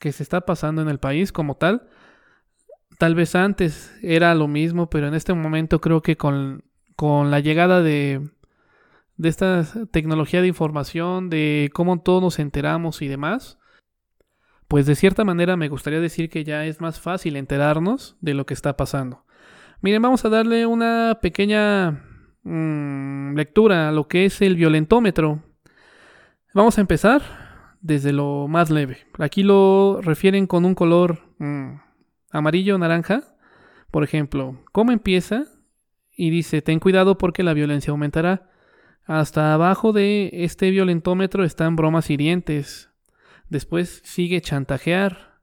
que 0.00 0.10
se 0.10 0.24
está 0.24 0.40
pasando 0.40 0.82
en 0.82 0.88
el 0.88 0.98
país 0.98 1.30
como 1.30 1.56
tal. 1.56 1.88
Tal 2.98 3.14
vez 3.14 3.36
antes 3.36 3.96
era 4.02 4.34
lo 4.34 4.48
mismo, 4.48 4.90
pero 4.90 5.06
en 5.06 5.14
este 5.14 5.32
momento 5.32 5.80
creo 5.80 6.02
que 6.02 6.16
con 6.16 6.64
con 7.00 7.30
la 7.30 7.40
llegada 7.40 7.80
de, 7.80 8.28
de 9.16 9.28
esta 9.30 9.66
tecnología 9.90 10.42
de 10.42 10.48
información, 10.48 11.30
de 11.30 11.70
cómo 11.72 11.98
todos 12.02 12.20
nos 12.20 12.38
enteramos 12.38 13.00
y 13.00 13.08
demás, 13.08 13.58
pues 14.68 14.84
de 14.84 14.94
cierta 14.94 15.24
manera 15.24 15.56
me 15.56 15.70
gustaría 15.70 15.98
decir 15.98 16.28
que 16.28 16.44
ya 16.44 16.66
es 16.66 16.82
más 16.82 17.00
fácil 17.00 17.36
enterarnos 17.36 18.18
de 18.20 18.34
lo 18.34 18.44
que 18.44 18.52
está 18.52 18.76
pasando. 18.76 19.24
Miren, 19.80 20.02
vamos 20.02 20.26
a 20.26 20.28
darle 20.28 20.66
una 20.66 21.20
pequeña 21.22 22.04
mm, 22.42 23.34
lectura 23.34 23.88
a 23.88 23.92
lo 23.92 24.06
que 24.06 24.26
es 24.26 24.42
el 24.42 24.56
violentómetro. 24.56 25.42
Vamos 26.52 26.76
a 26.76 26.82
empezar 26.82 27.22
desde 27.80 28.12
lo 28.12 28.46
más 28.46 28.68
leve. 28.68 28.98
Aquí 29.18 29.42
lo 29.42 30.02
refieren 30.02 30.46
con 30.46 30.66
un 30.66 30.74
color 30.74 31.20
mm, 31.38 31.76
amarillo 32.30 32.76
naranja. 32.76 33.22
Por 33.90 34.04
ejemplo, 34.04 34.62
¿cómo 34.70 34.92
empieza? 34.92 35.46
Y 36.20 36.28
dice, 36.28 36.60
ten 36.60 36.80
cuidado 36.80 37.16
porque 37.16 37.42
la 37.42 37.54
violencia 37.54 37.92
aumentará. 37.92 38.50
Hasta 39.06 39.54
abajo 39.54 39.94
de 39.94 40.28
este 40.34 40.70
violentómetro 40.70 41.44
están 41.44 41.76
bromas 41.76 42.10
hirientes. 42.10 42.90
Después 43.48 44.02
sigue 44.04 44.42
chantajear, 44.42 45.40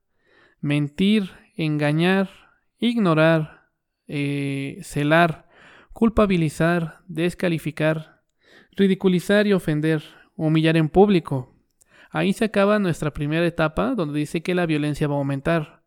mentir, 0.60 1.32
engañar, 1.56 2.30
ignorar, 2.78 3.66
eh, 4.06 4.78
celar, 4.82 5.48
culpabilizar, 5.92 7.00
descalificar, 7.08 8.22
ridiculizar 8.76 9.48
y 9.48 9.54
ofender, 9.54 10.04
humillar 10.36 10.76
en 10.76 10.88
público. 10.88 11.56
Ahí 12.12 12.32
se 12.32 12.44
acaba 12.44 12.78
nuestra 12.78 13.12
primera 13.12 13.44
etapa 13.44 13.96
donde 13.96 14.20
dice 14.20 14.44
que 14.44 14.54
la 14.54 14.64
violencia 14.64 15.08
va 15.08 15.16
a 15.16 15.18
aumentar. 15.18 15.82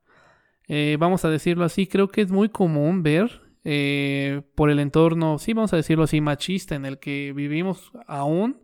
Eh, 0.67 0.98
vamos 1.00 1.24
a 1.24 1.29
decirlo 1.29 1.63
así, 1.63 1.88
creo 1.88 2.10
que 2.10 2.19
es 2.19 2.29
muy 2.29 2.50
común 2.50 3.03
ver 3.03 3.40
eh, 3.63 4.41
por 4.55 4.69
el 4.69 4.79
entorno, 4.79 5.37
sí 5.37 5.53
vamos 5.53 5.73
a 5.73 5.77
decirlo 5.77 6.03
así, 6.03 6.21
machista 6.21 6.75
en 6.75 6.85
el 6.85 6.99
que 6.99 7.33
vivimos 7.33 7.91
aún 8.07 8.61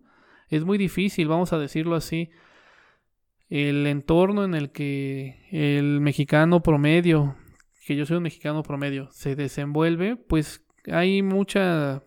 Es 0.49 0.63
muy 0.63 0.77
difícil, 0.77 1.27
vamos 1.27 1.53
a 1.53 1.59
decirlo 1.59 1.95
así. 1.95 2.29
El 3.49 3.87
entorno 3.87 4.43
en 4.43 4.55
el 4.55 4.71
que 4.71 5.47
el 5.51 6.01
mexicano 6.01 6.61
promedio, 6.61 7.35
que 7.85 7.95
yo 7.95 8.05
soy 8.05 8.17
un 8.17 8.23
mexicano 8.23 8.63
promedio, 8.63 9.09
se 9.11 9.35
desenvuelve, 9.35 10.15
pues 10.15 10.65
hay 10.91 11.21
mucha... 11.21 12.03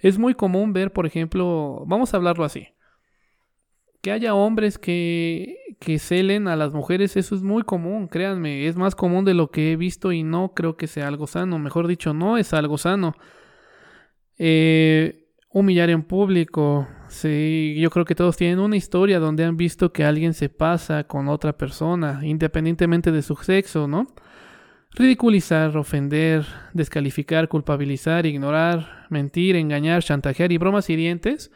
Es 0.00 0.18
muy 0.18 0.34
común 0.34 0.72
ver, 0.72 0.92
por 0.92 1.06
ejemplo, 1.06 1.84
vamos 1.86 2.14
a 2.14 2.16
hablarlo 2.16 2.44
así 2.44 2.68
que 4.00 4.12
haya 4.12 4.34
hombres 4.34 4.78
que, 4.78 5.58
que 5.78 5.98
celen 5.98 6.48
a 6.48 6.56
las 6.56 6.72
mujeres, 6.72 7.16
eso 7.16 7.34
es 7.34 7.42
muy 7.42 7.62
común, 7.62 8.08
créanme, 8.08 8.66
es 8.66 8.76
más 8.76 8.94
común 8.94 9.24
de 9.24 9.34
lo 9.34 9.50
que 9.50 9.72
he 9.72 9.76
visto 9.76 10.12
y 10.12 10.22
no 10.22 10.52
creo 10.54 10.76
que 10.76 10.86
sea 10.86 11.08
algo 11.08 11.26
sano, 11.26 11.58
mejor 11.58 11.86
dicho, 11.86 12.14
no 12.14 12.38
es 12.38 12.54
algo 12.54 12.78
sano. 12.78 13.14
Eh, 14.38 15.28
humillar 15.50 15.90
en 15.90 16.02
público, 16.02 16.88
sí, 17.08 17.76
yo 17.78 17.90
creo 17.90 18.04
que 18.04 18.14
todos 18.14 18.36
tienen 18.36 18.58
una 18.58 18.76
historia 18.76 19.18
donde 19.18 19.44
han 19.44 19.56
visto 19.56 19.92
que 19.92 20.04
alguien 20.04 20.32
se 20.32 20.48
pasa 20.48 21.04
con 21.04 21.28
otra 21.28 21.58
persona, 21.58 22.20
independientemente 22.22 23.12
de 23.12 23.22
su 23.22 23.36
sexo, 23.36 23.86
¿no? 23.86 24.06
Ridiculizar, 24.92 25.76
ofender, 25.76 26.46
descalificar, 26.72 27.48
culpabilizar, 27.48 28.26
ignorar, 28.26 29.06
mentir, 29.10 29.56
engañar, 29.56 30.02
chantajear 30.02 30.52
y 30.52 30.58
bromas 30.58 30.88
hirientes 30.88 31.50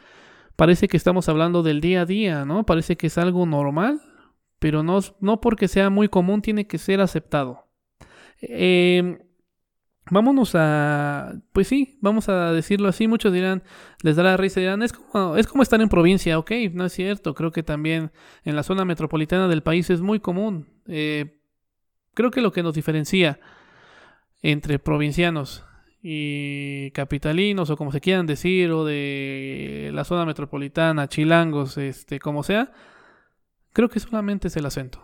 parece 0.55 0.87
que 0.87 0.97
estamos 0.97 1.29
hablando 1.29 1.63
del 1.63 1.81
día 1.81 2.01
a 2.01 2.05
día, 2.05 2.45
¿no? 2.45 2.65
Parece 2.65 2.97
que 2.97 3.07
es 3.07 3.17
algo 3.17 3.45
normal, 3.45 4.01
pero 4.59 4.83
no, 4.83 4.99
no 5.19 5.41
porque 5.41 5.67
sea 5.67 5.89
muy 5.89 6.09
común 6.09 6.41
tiene 6.41 6.67
que 6.67 6.77
ser 6.77 7.01
aceptado. 7.01 7.67
Eh, 8.41 9.19
vámonos 10.09 10.53
a, 10.55 11.33
pues 11.51 11.67
sí, 11.67 11.97
vamos 12.01 12.29
a 12.29 12.51
decirlo 12.51 12.87
así, 12.87 13.07
muchos 13.07 13.33
dirán, 13.33 13.63
les 14.01 14.15
dará 14.15 14.37
risa, 14.37 14.59
dirán, 14.59 14.83
es 14.83 14.93
como, 14.93 15.35
es 15.35 15.47
como 15.47 15.63
estar 15.63 15.81
en 15.81 15.89
provincia, 15.89 16.37
ok, 16.37 16.51
no 16.73 16.85
es 16.85 16.93
cierto, 16.93 17.33
creo 17.33 17.51
que 17.51 17.63
también 17.63 18.11
en 18.43 18.55
la 18.55 18.63
zona 18.63 18.85
metropolitana 18.85 19.47
del 19.47 19.63
país 19.63 19.89
es 19.89 20.01
muy 20.01 20.19
común. 20.19 20.67
Eh, 20.87 21.39
creo 22.13 22.31
que 22.31 22.41
lo 22.41 22.51
que 22.51 22.63
nos 22.63 22.75
diferencia 22.75 23.39
entre 24.41 24.79
provincianos 24.79 25.63
y 26.07 26.91
capitalinos 26.91 27.71
o 27.71 27.77
como 27.77 27.91
se 27.91 27.99
quieran 27.99 28.27
decir 28.27 28.69
o 28.69 28.85
de 28.85 29.89
la 29.91 30.03
zona 30.03 30.23
metropolitana, 30.23 31.09
chilangos, 31.09 31.79
este, 31.79 32.19
como 32.19 32.43
sea, 32.43 32.71
creo 33.73 33.89
que 33.89 33.99
solamente 33.99 34.49
es 34.49 34.55
el 34.55 34.67
acento. 34.67 35.03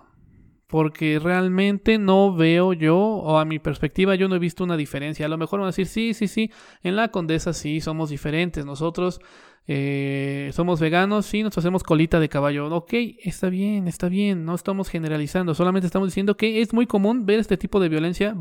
Porque 0.72 1.20
realmente 1.20 2.00
no 2.00 2.34
veo 2.34 2.74
yo, 2.74 2.98
o 2.98 3.38
a 3.38 3.46
mi 3.46 3.60
perspectiva, 3.60 4.16
yo 4.16 4.28
no 4.28 4.36
he 4.36 4.40
visto 4.40 4.64
una 4.64 4.78
diferencia. 4.78 5.26
A 5.26 5.30
lo 5.30 5.38
mejor 5.38 5.60
van 5.60 5.66
a 5.66 5.72
decir, 5.72 5.86
sí, 5.86 6.14
sí, 6.14 6.28
sí, 6.28 6.50
en 6.82 6.96
la 6.96 7.10
condesa 7.10 7.54
sí 7.54 7.82
somos 7.82 8.10
diferentes. 8.10 8.66
Nosotros 8.66 9.20
eh, 9.68 10.50
somos 10.54 10.80
veganos, 10.80 11.26
sí, 11.26 11.44
nos 11.44 11.58
hacemos 11.58 11.84
colita 11.84 12.20
de 12.20 12.30
caballo. 12.30 12.74
Ok, 12.76 12.94
está 13.24 13.50
bien, 13.50 13.88
está 13.88 14.10
bien, 14.10 14.44
no 14.46 14.56
estamos 14.56 14.90
generalizando, 14.90 15.54
solamente 15.54 15.86
estamos 15.86 16.08
diciendo 16.08 16.36
que 16.36 16.62
es 16.62 16.74
muy 16.74 16.88
común 16.88 17.26
ver 17.26 17.40
este 17.40 17.58
tipo 17.58 17.80
de 17.80 17.90
violencia 17.90 18.36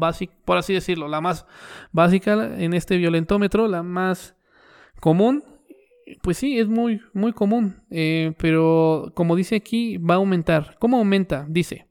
por 0.45 0.57
así 0.57 0.73
decirlo, 0.73 1.09
la 1.09 1.21
más 1.21 1.47
básica 1.93 2.57
en 2.59 2.75
este 2.75 2.97
violentómetro, 2.97 3.69
la 3.69 3.83
más 3.83 4.35
común. 5.01 5.45
Pues 6.23 6.39
sí, 6.39 6.59
es 6.59 6.67
muy, 6.67 7.01
muy 7.13 7.33
común, 7.33 7.83
eh, 7.91 8.33
pero 8.39 9.13
como 9.15 9.37
dice 9.37 9.55
aquí, 9.55 9.97
va 9.99 10.15
a 10.15 10.17
aumentar. 10.17 10.77
¿Cómo 10.81 10.97
aumenta? 10.99 11.47
Dice, 11.49 11.87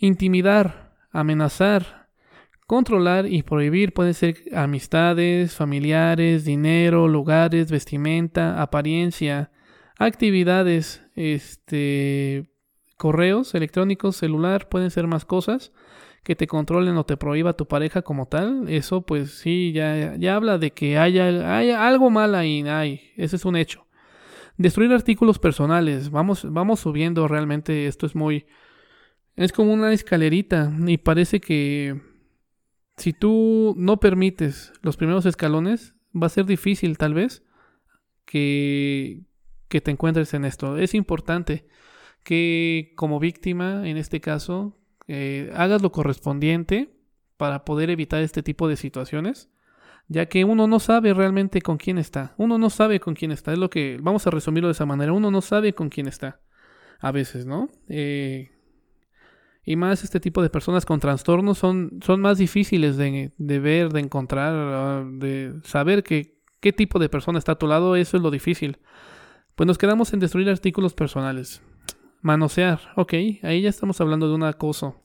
intimidar, 0.00 0.96
amenazar, 1.12 2.00
Controlar 2.70 3.26
y 3.26 3.42
prohibir 3.42 3.92
pueden 3.92 4.14
ser 4.14 4.36
amistades, 4.54 5.56
familiares, 5.56 6.44
dinero, 6.44 7.08
lugares, 7.08 7.68
vestimenta, 7.68 8.62
apariencia, 8.62 9.50
actividades, 9.98 11.02
este, 11.16 12.48
correos 12.96 13.56
electrónicos, 13.56 14.14
celular, 14.14 14.68
pueden 14.68 14.92
ser 14.92 15.08
más 15.08 15.24
cosas 15.24 15.72
que 16.22 16.36
te 16.36 16.46
controlen 16.46 16.96
o 16.96 17.04
te 17.04 17.16
prohíba 17.16 17.54
tu 17.54 17.66
pareja 17.66 18.02
como 18.02 18.26
tal. 18.26 18.68
Eso 18.68 19.02
pues 19.02 19.32
sí, 19.32 19.72
ya, 19.72 20.14
ya 20.14 20.36
habla 20.36 20.56
de 20.56 20.70
que 20.70 20.96
haya, 20.96 21.58
haya 21.58 21.88
algo 21.88 22.08
mal 22.08 22.36
ahí, 22.36 22.62
hay, 22.68 23.00
ese 23.16 23.34
es 23.34 23.44
un 23.44 23.56
hecho. 23.56 23.88
Destruir 24.58 24.92
artículos 24.92 25.40
personales, 25.40 26.12
vamos, 26.12 26.46
vamos 26.48 26.78
subiendo 26.78 27.26
realmente, 27.26 27.88
esto 27.88 28.06
es 28.06 28.14
muy... 28.14 28.46
Es 29.40 29.52
como 29.52 29.72
una 29.72 29.90
escalerita 29.94 30.70
y 30.86 30.98
parece 30.98 31.40
que 31.40 31.98
si 32.98 33.14
tú 33.14 33.74
no 33.78 33.98
permites 33.98 34.70
los 34.82 34.98
primeros 34.98 35.24
escalones, 35.24 35.94
va 36.14 36.26
a 36.26 36.28
ser 36.28 36.44
difícil 36.44 36.98
tal 36.98 37.14
vez 37.14 37.42
que, 38.26 39.22
que 39.68 39.80
te 39.80 39.92
encuentres 39.92 40.34
en 40.34 40.44
esto. 40.44 40.76
Es 40.76 40.92
importante 40.92 41.66
que 42.22 42.92
como 42.96 43.18
víctima, 43.18 43.88
en 43.88 43.96
este 43.96 44.20
caso, 44.20 44.76
eh, 45.08 45.50
hagas 45.54 45.80
lo 45.80 45.90
correspondiente 45.90 46.90
para 47.38 47.64
poder 47.64 47.88
evitar 47.88 48.20
este 48.20 48.42
tipo 48.42 48.68
de 48.68 48.76
situaciones, 48.76 49.48
ya 50.06 50.26
que 50.26 50.44
uno 50.44 50.66
no 50.66 50.80
sabe 50.80 51.14
realmente 51.14 51.62
con 51.62 51.78
quién 51.78 51.96
está. 51.96 52.34
Uno 52.36 52.58
no 52.58 52.68
sabe 52.68 53.00
con 53.00 53.14
quién 53.14 53.32
está. 53.32 53.54
Es 53.54 53.58
lo 53.58 53.70
que 53.70 53.98
vamos 54.02 54.26
a 54.26 54.30
resumirlo 54.30 54.68
de 54.68 54.72
esa 54.72 54.84
manera. 54.84 55.14
Uno 55.14 55.30
no 55.30 55.40
sabe 55.40 55.72
con 55.72 55.88
quién 55.88 56.08
está. 56.08 56.42
A 56.98 57.10
veces, 57.10 57.46
¿no? 57.46 57.70
Eh, 57.88 58.50
y 59.64 59.76
más 59.76 60.04
este 60.04 60.20
tipo 60.20 60.42
de 60.42 60.50
personas 60.50 60.86
con 60.86 61.00
trastornos 61.00 61.58
son, 61.58 62.00
son 62.02 62.20
más 62.20 62.38
difíciles 62.38 62.96
de, 62.96 63.32
ver, 63.38 63.92
de 63.92 64.00
encontrar, 64.00 64.54
ah, 64.54 65.04
de 65.10 65.54
saber 65.64 66.02
que, 66.02 66.38
qué 66.60 66.72
tipo 66.72 66.98
de 66.98 67.08
persona 67.08 67.38
está 67.38 67.52
a 67.52 67.58
tu 67.58 67.66
lado, 67.66 67.96
eso 67.96 68.16
es 68.16 68.22
lo 68.22 68.30
difícil. 68.30 68.78
Pues 69.54 69.66
nos 69.66 69.78
quedamos 69.78 70.12
en 70.12 70.20
destruir 70.20 70.48
artículos 70.48 70.94
personales. 70.94 71.62
Manosear, 72.22 72.80
ok, 72.96 73.14
ahí 73.42 73.62
ya 73.62 73.68
estamos 73.68 74.00
hablando 74.00 74.28
de 74.28 74.34
un 74.34 74.44
acoso. 74.44 74.96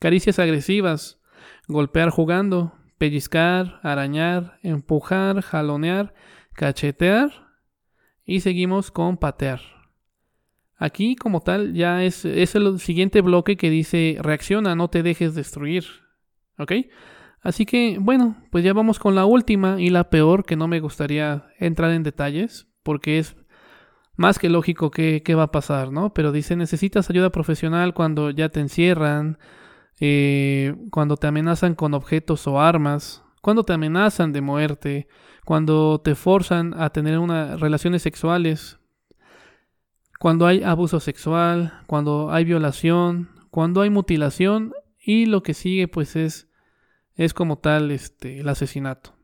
Caricias 0.00 0.38
agresivas, 0.38 1.20
golpear 1.68 2.10
jugando, 2.10 2.74
pellizcar, 2.98 3.80
arañar, 3.82 4.58
empujar, 4.62 5.42
jalonear, 5.42 6.14
cachetear 6.54 7.30
y 8.24 8.40
seguimos 8.40 8.90
con 8.90 9.16
patear. 9.16 9.60
Aquí 10.76 11.16
como 11.16 11.40
tal 11.40 11.74
ya 11.74 12.02
es, 12.02 12.24
es 12.24 12.54
el 12.54 12.78
siguiente 12.80 13.20
bloque 13.20 13.56
que 13.56 13.70
dice 13.70 14.16
reacciona, 14.20 14.74
no 14.74 14.88
te 14.88 15.02
dejes 15.02 15.34
destruir. 15.34 15.84
¿Ok? 16.58 16.72
Así 17.40 17.66
que 17.66 17.98
bueno, 18.00 18.36
pues 18.50 18.64
ya 18.64 18.72
vamos 18.72 18.98
con 18.98 19.14
la 19.14 19.24
última 19.24 19.80
y 19.80 19.90
la 19.90 20.10
peor 20.10 20.44
que 20.44 20.56
no 20.56 20.68
me 20.68 20.80
gustaría 20.80 21.46
entrar 21.58 21.90
en 21.90 22.02
detalles 22.02 22.68
porque 22.82 23.18
es 23.18 23.36
más 24.16 24.38
que 24.38 24.48
lógico 24.48 24.90
que, 24.90 25.22
va 25.34 25.44
a 25.44 25.52
pasar, 25.52 25.90
¿no? 25.90 26.12
Pero 26.14 26.32
dice 26.32 26.56
necesitas 26.56 27.10
ayuda 27.10 27.30
profesional 27.30 27.94
cuando 27.94 28.30
ya 28.30 28.48
te 28.50 28.60
encierran, 28.60 29.38
eh, 30.00 30.74
cuando 30.90 31.16
te 31.16 31.26
amenazan 31.26 31.74
con 31.74 31.94
objetos 31.94 32.46
o 32.46 32.60
armas, 32.60 33.24
cuando 33.40 33.64
te 33.64 33.72
amenazan 33.72 34.32
de 34.32 34.40
muerte, 34.40 35.08
cuando 35.44 36.00
te 36.00 36.14
forzan 36.14 36.74
a 36.80 36.90
tener 36.90 37.18
una, 37.18 37.56
relaciones 37.56 38.02
sexuales 38.02 38.78
cuando 40.22 40.46
hay 40.46 40.62
abuso 40.62 41.00
sexual, 41.00 41.80
cuando 41.88 42.30
hay 42.30 42.44
violación, 42.44 43.28
cuando 43.50 43.80
hay 43.80 43.90
mutilación 43.90 44.72
y 44.96 45.26
lo 45.26 45.42
que 45.42 45.52
sigue 45.52 45.88
pues 45.88 46.14
es 46.14 46.48
es 47.16 47.34
como 47.34 47.58
tal 47.58 47.90
este 47.90 48.38
el 48.38 48.48
asesinato. 48.48 49.16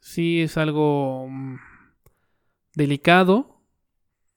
Sí 0.00 0.40
es 0.40 0.56
algo 0.56 1.28
mm, 1.30 1.54
delicado. 2.74 3.62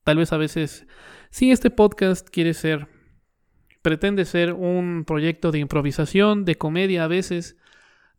Tal 0.03 0.17
vez 0.17 0.31
a 0.33 0.37
veces 0.37 0.85
sí 1.31 1.49
este 1.49 1.71
podcast 1.71 2.29
quiere 2.29 2.53
ser 2.53 2.87
pretende 3.81 4.25
ser 4.25 4.53
un 4.53 5.05
proyecto 5.07 5.49
de 5.49 5.57
improvisación, 5.57 6.45
de 6.45 6.59
comedia 6.59 7.05
a 7.05 7.07
veces, 7.07 7.57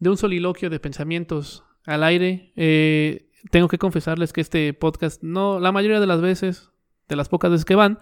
de 0.00 0.10
un 0.10 0.16
soliloquio 0.16 0.68
de 0.68 0.80
pensamientos 0.80 1.62
al 1.84 2.02
aire. 2.02 2.52
Eh, 2.56 3.30
tengo 3.52 3.68
que 3.68 3.78
confesarles 3.78 4.32
que 4.32 4.40
este 4.40 4.74
podcast 4.74 5.22
no, 5.22 5.60
la 5.60 5.70
mayoría 5.70 6.00
de 6.00 6.08
las 6.08 6.20
veces, 6.20 6.72
de 7.08 7.16
las 7.16 7.28
pocas 7.28 7.50
veces 7.50 7.64
que 7.64 7.74
van, 7.74 7.98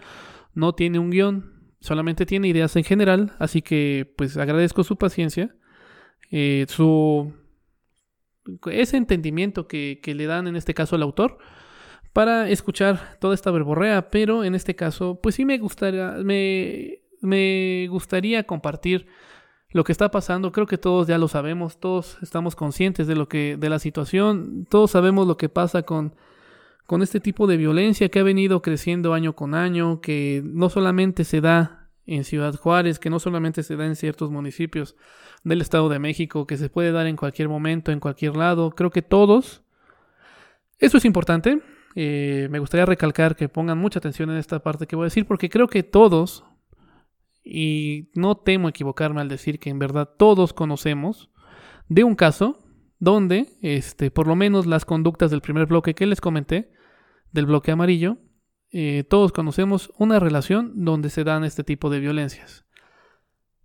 no 0.53 0.73
tiene 0.73 0.99
un 0.99 1.09
guion, 1.09 1.53
solamente 1.79 2.25
tiene 2.25 2.47
ideas 2.47 2.75
en 2.75 2.83
general, 2.83 3.33
así 3.39 3.61
que 3.61 4.13
pues 4.17 4.37
agradezco 4.37 4.83
su 4.83 4.97
paciencia, 4.97 5.55
eh, 6.31 6.65
su 6.69 7.33
ese 8.71 8.97
entendimiento 8.97 9.67
que, 9.67 9.99
le 10.05 10.25
dan 10.25 10.47
en 10.47 10.55
este 10.55 10.73
caso 10.73 10.95
al 10.95 11.03
autor 11.03 11.37
para 12.11 12.49
escuchar 12.49 13.17
toda 13.19 13.33
esta 13.33 13.51
verborrea, 13.51 14.09
pero 14.09 14.43
en 14.43 14.55
este 14.55 14.75
caso 14.75 15.19
pues 15.21 15.35
sí 15.35 15.45
me 15.45 15.57
gustaría, 15.57 16.11
me, 16.23 16.99
me 17.21 17.87
gustaría 17.89 18.43
compartir 18.43 19.07
lo 19.69 19.83
que 19.83 19.91
está 19.91 20.11
pasando, 20.11 20.51
creo 20.51 20.67
que 20.67 20.77
todos 20.77 21.07
ya 21.07 21.17
lo 21.17 21.27
sabemos, 21.27 21.79
todos 21.79 22.17
estamos 22.21 22.55
conscientes 22.55 23.07
de 23.07 23.15
lo 23.15 23.27
que 23.27 23.57
de 23.57 23.69
la 23.69 23.79
situación, 23.79 24.67
todos 24.69 24.91
sabemos 24.91 25.27
lo 25.27 25.37
que 25.37 25.49
pasa 25.49 25.81
con 25.81 26.15
con 26.85 27.01
este 27.01 27.19
tipo 27.19 27.47
de 27.47 27.57
violencia 27.57 28.09
que 28.09 28.19
ha 28.19 28.23
venido 28.23 28.61
creciendo 28.61 29.13
año 29.13 29.33
con 29.35 29.55
año, 29.55 30.01
que 30.01 30.41
no 30.45 30.69
solamente 30.69 31.23
se 31.23 31.41
da 31.41 31.89
en 32.05 32.23
Ciudad 32.23 32.55
Juárez, 32.55 32.99
que 32.99 33.09
no 33.09 33.19
solamente 33.19 33.63
se 33.63 33.75
da 33.75 33.85
en 33.85 33.95
ciertos 33.95 34.29
municipios 34.29 34.95
del 35.43 35.61
Estado 35.61 35.89
de 35.89 35.99
México, 35.99 36.45
que 36.45 36.57
se 36.57 36.69
puede 36.69 36.91
dar 36.91 37.07
en 37.07 37.15
cualquier 37.15 37.47
momento, 37.47 37.91
en 37.91 37.99
cualquier 37.99 38.35
lado, 38.35 38.71
creo 38.71 38.91
que 38.91 39.01
todos. 39.01 39.63
Eso 40.79 40.97
es 40.97 41.05
importante, 41.05 41.61
eh, 41.95 42.47
me 42.51 42.59
gustaría 42.59 42.85
recalcar 42.85 43.35
que 43.35 43.49
pongan 43.49 43.77
mucha 43.77 43.99
atención 43.99 44.29
en 44.31 44.37
esta 44.37 44.59
parte 44.59 44.87
que 44.87 44.95
voy 44.95 45.03
a 45.03 45.05
decir, 45.05 45.25
porque 45.25 45.49
creo 45.49 45.67
que 45.67 45.83
todos, 45.83 46.43
y 47.43 48.09
no 48.15 48.35
temo 48.35 48.69
equivocarme 48.69 49.21
al 49.21 49.29
decir 49.29 49.59
que 49.59 49.69
en 49.69 49.79
verdad 49.79 50.09
todos 50.17 50.53
conocemos 50.53 51.29
de 51.89 52.03
un 52.03 52.15
caso 52.15 52.62
donde, 53.03 53.57
este, 53.61 54.11
por 54.11 54.27
lo 54.27 54.35
menos 54.37 54.65
las 54.65 54.85
conductas 54.85 55.29
del 55.29 55.41
primer 55.41 55.65
bloque 55.65 55.93
que 55.93 56.05
les 56.05 56.21
comenté, 56.21 56.71
del 57.33 57.47
bloque 57.47 57.71
amarillo, 57.71 58.17
eh, 58.71 59.03
todos 59.09 59.33
conocemos 59.33 59.91
una 59.97 60.19
relación 60.19 60.85
donde 60.85 61.09
se 61.09 61.25
dan 61.25 61.43
este 61.43 61.65
tipo 61.65 61.89
de 61.89 61.99
violencias. 61.99 62.63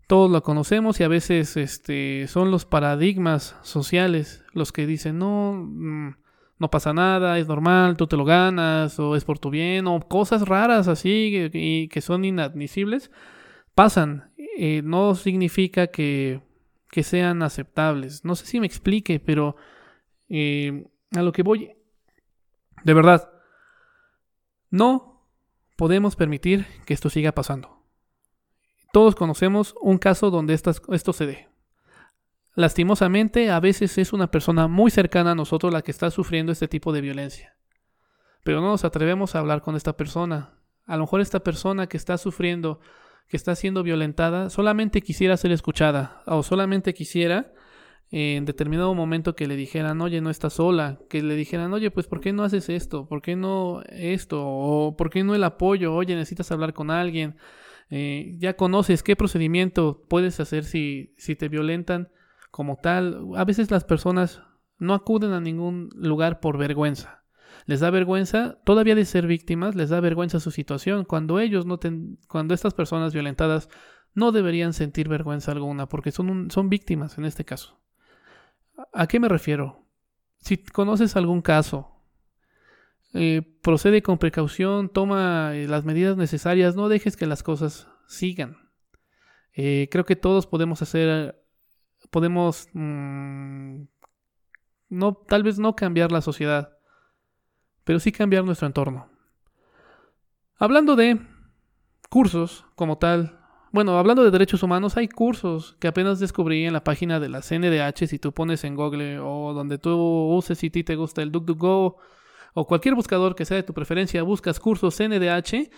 Todos 0.09 0.29
lo 0.29 0.43
conocemos 0.43 0.99
y 0.99 1.05
a 1.05 1.09
veces 1.09 1.57
este, 1.57 2.27
son 2.27 2.51
los 2.51 2.65
paradigmas 2.65 3.55
sociales 3.63 4.45
los 4.55 4.73
que 4.73 4.89
dicen, 4.89 5.19
no, 5.19 5.53
mm, 5.55 6.17
no 6.59 6.71
pasa 6.71 6.93
nada, 6.93 7.39
es 7.39 7.47
normal, 7.47 7.97
tú 7.97 8.09
te 8.09 8.17
lo 8.17 8.25
ganas, 8.25 8.99
o 8.99 9.15
es 9.15 9.25
por 9.25 9.39
tu 9.39 9.51
bien, 9.51 9.87
o 9.87 10.01
cosas 10.01 10.49
raras 10.49 10.89
así 10.89 11.49
y 11.53 11.87
que 11.87 12.01
son 12.01 12.25
inadmisibles, 12.25 13.13
pasan. 13.77 14.33
Eh, 14.57 14.83
no 14.83 15.15
significa 15.15 15.87
que, 15.87 16.41
que, 16.91 17.03
sean 17.03 17.43
aceptables. 17.43 18.25
No 18.25 18.35
sé 18.35 18.47
si 18.47 18.61
me 18.61 18.67
explique, 18.67 19.21
pero 19.21 19.57
eh, 20.29 20.87
a 21.17 21.23
lo 21.23 21.33
que 21.33 21.43
voy, 21.43 21.73
de 22.85 22.95
verdad, 22.95 23.31
no 24.71 25.27
podemos 25.77 26.17
permitir 26.17 26.67
que 26.87 26.95
esto 26.95 27.11
siga 27.11 27.33
pasando. 27.33 27.85
Todos 28.93 29.15
conocemos 29.15 29.75
un 29.81 29.99
caso 29.99 30.31
donde 30.31 30.55
esto 30.55 31.13
se 31.13 31.27
dé. 31.27 31.49
Lastimosamente, 32.59 33.51
a 33.51 33.61
veces 33.61 33.99
es 33.99 34.13
una 34.13 34.33
persona 34.33 34.67
muy 34.67 34.91
cercana 34.91 35.31
a 35.31 35.35
nosotros 35.37 35.73
la 35.73 35.83
que 35.83 35.93
está 35.93 36.11
sufriendo 36.11 36.51
este 36.51 36.67
tipo 36.67 36.93
de 36.93 37.01
violencia. 37.01 37.57
Pero 38.43 38.61
no 38.61 38.69
nos 38.69 38.85
atrevemos 38.85 39.35
a 39.35 39.39
hablar 39.39 39.63
con 39.63 39.77
esta 39.77 39.97
persona. 39.97 40.59
A 40.85 40.97
lo 40.97 41.05
mejor 41.05 41.21
esta 41.21 41.41
persona 41.41 41.87
que 41.87 41.97
está 41.97 42.19
sufriendo, 42.19 42.81
que 43.29 43.37
está 43.37 43.55
siendo 43.55 43.83
violentada, 43.83 44.51
solamente 44.51 45.03
quisiera 45.03 45.37
ser 45.37 45.53
escuchada 45.53 46.23
o 46.27 46.43
solamente 46.43 46.95
quisiera 46.95 47.53
en 48.11 48.47
determinado 48.47 48.95
momento 48.95 49.37
que 49.37 49.47
le 49.47 49.57
dijeran, 49.57 50.01
oye, 50.01 50.21
no 50.21 50.31
estás 50.31 50.55
sola, 50.55 50.99
que 51.11 51.23
le 51.23 51.35
dijeran, 51.35 51.73
oye, 51.75 51.91
pues 51.91 52.07
¿por 52.07 52.21
qué 52.21 52.33
no 52.33 52.43
haces 52.43 52.71
esto? 52.71 53.07
¿Por 53.07 53.21
qué 53.21 53.37
no 53.37 53.83
esto? 53.91 54.43
¿O 54.47 54.97
por 54.97 55.11
qué 55.11 55.25
no 55.25 55.35
el 55.35 55.45
apoyo? 55.45 55.95
Oye, 55.95 56.15
necesitas 56.15 56.51
hablar 56.51 56.73
con 56.73 56.91
alguien. 56.91 57.37
Eh, 57.91 58.37
ya 58.39 58.57
conoces 58.57 59.03
qué 59.03 59.15
procedimiento 59.15 60.05
puedes 60.09 60.41
hacer 60.41 60.65
si, 60.65 61.15
si 61.19 61.37
te 61.37 61.49
violentan 61.49 62.09
como 62.51 62.77
tal. 62.77 63.27
A 63.37 63.45
veces 63.45 63.71
las 63.71 63.85
personas 63.85 64.43
no 64.79 64.95
acuden 64.95 65.33
a 65.33 65.41
ningún 65.41 65.91
lugar 65.95 66.41
por 66.41 66.57
vergüenza. 66.57 67.18
Les 67.69 67.81
da 67.81 67.91
vergüenza 67.91 68.57
todavía 68.65 68.95
de 68.95 69.05
ser 69.05 69.27
víctimas, 69.27 69.75
les 69.75 69.91
da 69.91 70.01
vergüenza 70.01 70.41
su 70.41 70.51
situación, 70.51 71.05
cuando 71.05 71.39
ellos 71.39 71.67
no 71.67 71.79
cuando 72.27 72.55
estas 72.55 72.73
personas 72.73 73.13
violentadas 73.13 73.69
no 74.15 74.33
deberían 74.33 74.73
sentir 74.73 75.07
vergüenza 75.07 75.53
alguna, 75.53 75.87
porque 75.87 76.11
son, 76.11 76.51
son 76.51 76.71
víctimas 76.71 77.19
en 77.19 77.27
este 77.27 77.45
caso. 77.45 77.79
¿A 78.95 79.07
qué 79.07 79.21
me 79.21 79.29
refiero? 79.29 79.85
Si 80.39 80.57
conoces 80.57 81.15
algún 81.15 81.43
caso, 81.43 81.91
eh, 83.13 83.43
procede 83.61 84.01
con 84.01 84.17
precaución, 84.17 84.89
toma 84.89 85.55
eh, 85.55 85.69
las 85.69 85.85
medidas 85.85 86.17
necesarias, 86.17 86.75
no 86.75 86.89
dejes 86.89 87.19
que 87.19 87.27
las 87.27 87.43
cosas 87.43 87.87
sigan. 88.07 88.57
Eh, 89.53 89.89
creo 89.91 90.07
que 90.07 90.17
todos 90.17 90.47
podemos 90.47 90.81
hacer 90.81 91.39
podemos 92.11 92.69
mm, 92.73 93.83
no 94.89 95.15
tal 95.29 95.43
vez 95.43 95.59
no 95.59 95.77
cambiar 95.77 96.13
la 96.13 96.23
sociedad, 96.23 96.78
pero 97.89 98.01
sí 98.01 98.13
cambiar 98.13 98.45
nuestro 98.45 98.67
entorno. 98.67 99.09
Hablando 100.59 100.95
de 100.95 101.19
cursos 102.11 102.67
como 102.75 102.99
tal, 102.99 103.41
bueno, 103.73 103.99
hablando 103.99 104.23
de 104.23 104.31
derechos 104.31 104.63
humanos, 104.63 104.99
hay 104.99 105.09
cursos 105.09 105.75
que 105.81 105.89
apenas 105.89 106.21
descubrí 106.21 106.67
en 106.67 106.75
la 106.75 106.85
página 106.85 107.19
de 107.19 107.31
la 107.31 107.41
CNDH. 107.41 108.07
Si 108.07 108.19
tú 108.19 108.33
pones 108.33 108.63
en 108.65 108.75
Google 108.75 109.21
o 109.21 109.55
donde 109.55 109.79
tú 109.79 109.97
uses 109.97 110.59
si 110.59 110.69
ti 110.69 110.85
te 110.85 110.97
gusta 110.97 111.23
el 111.23 111.33
DuckDuckGo 111.33 111.97
o 112.53 112.67
cualquier 112.67 112.95
buscador 112.95 113.35
que 113.35 113.47
sea 113.47 113.57
de 113.57 113.63
tu 113.63 113.73
preferencia, 113.73 114.23
buscas 114.23 114.61
cursos 114.61 114.95
CNDH. 114.95 115.71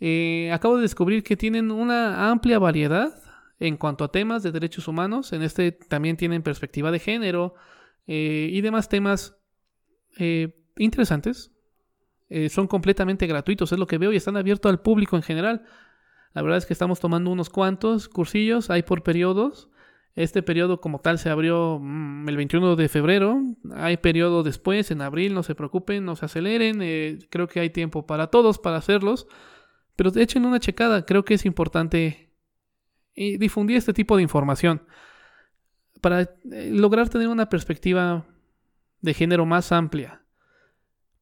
Eh, 0.00 0.50
acabo 0.52 0.74
de 0.74 0.82
descubrir 0.82 1.22
que 1.22 1.36
tienen 1.36 1.70
una 1.70 2.32
amplia 2.32 2.58
variedad 2.58 3.14
en 3.60 3.76
cuanto 3.76 4.02
a 4.02 4.10
temas 4.10 4.42
de 4.42 4.50
derechos 4.50 4.88
humanos. 4.88 5.32
En 5.32 5.42
este 5.42 5.70
también 5.70 6.16
tienen 6.16 6.42
perspectiva 6.42 6.90
de 6.90 6.98
género 6.98 7.54
eh, 8.08 8.48
y 8.50 8.60
demás 8.60 8.88
temas 8.88 9.36
eh, 10.18 10.63
interesantes. 10.76 11.52
Eh, 12.28 12.48
son 12.48 12.66
completamente 12.66 13.26
gratuitos, 13.26 13.72
es 13.72 13.78
lo 13.78 13.86
que 13.86 13.98
veo, 13.98 14.12
y 14.12 14.16
están 14.16 14.36
abiertos 14.36 14.70
al 14.70 14.80
público 14.80 15.16
en 15.16 15.22
general. 15.22 15.64
La 16.32 16.42
verdad 16.42 16.58
es 16.58 16.66
que 16.66 16.72
estamos 16.72 17.00
tomando 17.00 17.30
unos 17.30 17.50
cuantos 17.50 18.08
cursillos, 18.08 18.70
hay 18.70 18.82
por 18.82 19.02
periodos. 19.02 19.70
Este 20.16 20.42
periodo 20.42 20.80
como 20.80 21.00
tal 21.00 21.18
se 21.18 21.28
abrió 21.28 21.78
mm, 21.80 22.28
el 22.28 22.36
21 22.36 22.76
de 22.76 22.88
febrero. 22.88 23.40
Hay 23.74 23.96
periodo 23.96 24.42
después, 24.42 24.90
en 24.90 25.02
abril, 25.02 25.34
no 25.34 25.42
se 25.42 25.54
preocupen, 25.54 26.04
no 26.04 26.16
se 26.16 26.26
aceleren. 26.26 26.78
creo 27.30 27.48
que 27.48 27.60
hay 27.60 27.70
tiempo 27.70 28.06
para 28.06 28.28
todos 28.28 28.58
para 28.58 28.76
hacerlos. 28.76 29.26
Pero 29.96 30.10
echen 30.16 30.44
una 30.44 30.60
checada, 30.60 31.04
creo 31.06 31.24
que 31.24 31.34
es 31.34 31.44
importante 31.44 32.24
y 33.14 33.36
difundir 33.38 33.76
este 33.76 33.92
tipo 33.92 34.16
de 34.16 34.22
información 34.22 34.82
para 36.00 36.22
eh, 36.22 36.70
lograr 36.72 37.08
tener 37.08 37.28
una 37.28 37.48
perspectiva 37.48 38.26
de 39.00 39.14
género 39.14 39.46
más 39.46 39.72
amplia, 39.72 40.23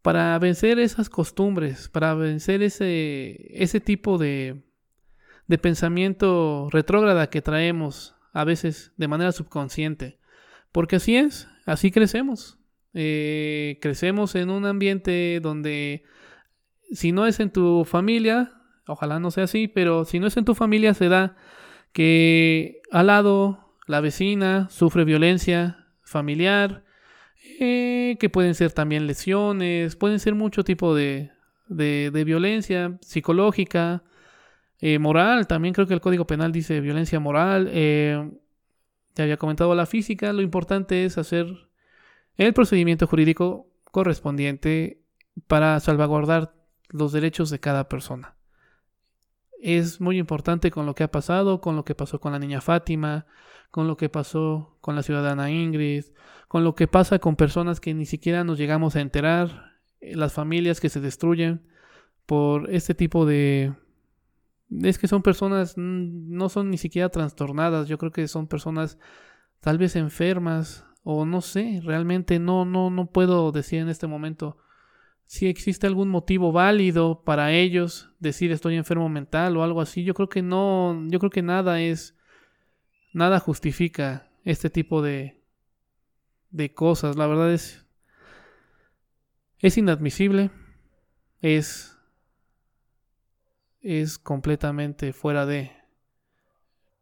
para 0.03 0.39
vencer 0.39 0.79
esas 0.79 1.09
costumbres, 1.09 1.89
para 1.89 2.15
vencer 2.15 2.63
ese, 2.63 3.63
ese 3.63 3.81
tipo 3.81 4.19
de, 4.19 4.63
de 5.47 5.59
pensamiento 5.59 6.69
retrógrada 6.71 7.31
que 7.31 7.43
traemos 7.43 8.17
a 8.33 8.45
veces 8.45 8.93
de 8.97 9.09
manera 9.09 9.33
subconsciente. 9.33 10.19
Porque 10.73 10.97
así 10.97 11.17
es, 11.17 11.49
así 11.67 11.91
crecemos. 11.91 12.59
Eh, 12.95 13.79
crecemos 13.81 14.35
en 14.35 14.51
un 14.51 14.67
ambiente 14.67 15.41
donde 15.41 16.05
si 16.93 17.13
no 17.13 17.27
es 17.27 17.41
en 17.41 17.51
tu 17.51 17.85
familia, 17.85 18.53
ojalá 18.87 19.19
no 19.19 19.31
sea 19.31 19.45
así, 19.45 19.69
pero 19.69 20.05
si 20.05 20.19
no 20.19 20.27
es 20.27 20.37
en 20.37 20.45
tu 20.45 20.55
familia 20.55 20.95
se 20.95 21.09
da 21.09 21.37
que 21.93 22.83
al 22.91 23.07
lado 23.07 23.77
la 23.87 24.01
vecina 24.01 24.69
sufre 24.71 25.05
violencia 25.05 25.87
familiar, 26.03 26.85
eh, 27.65 28.17
que 28.19 28.29
pueden 28.29 28.57
ser 28.57 28.73
también 28.73 29.07
lesiones, 29.07 29.95
pueden 29.95 30.19
ser 30.19 30.35
mucho 30.35 30.65
tipo 30.65 30.97
de, 30.97 31.31
de, 31.69 32.25
violencia 32.25 32.99
psicológica, 33.03 34.03
eh, 34.81 34.99
moral, 34.99 35.47
también 35.47 35.73
creo 35.73 35.87
que 35.87 35.95
el 35.95 36.01
Código 36.01 36.27
Penal 36.27 36.51
dice 36.51 36.81
violencia 36.81 37.21
moral. 37.21 37.69
Eh, 37.73 38.33
te 39.15 39.23
había 39.23 39.37
comentado 39.37 39.77
la 39.77 39.87
física, 39.87 40.33
lo 40.33 40.43
importante 40.43 41.05
es 41.05 41.19
hacer 41.19 41.47
el 42.37 42.53
procedimiento 42.53 43.07
jurídico 43.07 43.69
correspondiente 43.85 45.01
para 45.47 45.79
salvaguardar 45.79 46.55
los 46.89 47.13
derechos 47.13 47.49
de 47.51 47.61
cada 47.61 47.89
persona 47.89 48.35
es 49.63 50.01
muy 50.01 50.19
importante 50.19 50.73
con 50.73 50.87
lo 50.87 50.95
que 50.95 51.05
ha 51.05 51.11
pasado, 51.11 51.61
con 51.61 51.77
lo 51.77 51.85
que 51.85 51.95
pasó 51.95 52.21
con 52.21 52.33
la 52.33 52.41
niña 52.41 52.61
Fátima, 52.61 53.27
con 53.73 53.89
lo 53.89 53.97
que 53.97 54.09
pasó 54.09 54.77
con 54.81 54.95
la 54.95 55.03
ciudadana 55.03 55.51
Ingrid, 55.51 56.05
con 56.47 56.63
lo 56.63 56.77
que 56.77 56.87
pasa 56.87 57.19
con 57.19 57.35
personas 57.35 57.81
que 57.81 57.95
ni 57.95 58.07
siquiera 58.07 58.45
nos 58.45 58.59
llegamos 58.59 58.95
a 58.95 59.01
enterar, 59.01 59.73
eh, 60.01 60.15
las 60.15 60.35
familias 60.35 60.79
que 60.79 60.91
se 60.91 61.01
destruyen 61.01 61.67
por 62.27 62.71
este 62.71 62.95
tipo 62.95 63.27
de... 63.27 63.73
Es 64.83 64.99
que 64.99 65.09
son 65.09 65.23
personas, 65.23 65.75
no 65.77 66.49
son 66.49 66.71
ni 66.71 66.79
siquiera 66.79 67.09
trastornadas, 67.09 67.89
yo 67.89 67.99
creo 67.99 68.13
que 68.13 68.29
son 68.29 68.47
personas 68.47 68.99
tal 69.61 69.79
vez 69.79 69.97
enfermas 69.97 70.85
o 71.03 71.27
no 71.27 71.41
sé, 71.41 71.81
realmente 71.83 72.39
no, 72.39 72.65
no, 72.65 72.91
no 72.91 73.11
puedo 73.11 73.51
decir 73.53 73.81
en 73.81 73.89
este 73.89 74.07
momento 74.07 74.59
si 75.25 75.47
existe 75.49 75.87
algún 75.87 76.11
motivo 76.11 76.53
válido 76.53 77.23
para 77.25 77.53
ellos 77.53 78.11
decir 78.19 78.53
estoy 78.53 78.77
enfermo 78.77 79.09
mental 79.09 79.57
o 79.57 79.63
algo 79.63 79.81
así. 79.81 80.05
Yo 80.05 80.13
creo 80.13 80.29
que 80.29 80.43
no, 80.43 81.07
yo 81.09 81.19
creo 81.19 81.31
que 81.31 81.41
nada 81.41 81.81
es, 81.81 82.15
nada 83.13 83.41
justifica 83.41 84.29
este 84.45 84.71
tipo 84.71 85.03
de, 85.03 85.43
de 86.51 86.73
cosas. 86.75 87.17
La 87.17 87.27
verdad 87.27 87.53
es, 87.53 87.87
es 89.59 89.79
inadmisible, 89.79 90.51
es, 91.41 91.97
es 93.81 94.19
completamente 94.19 95.13
fuera 95.13 95.47
de, 95.47 95.73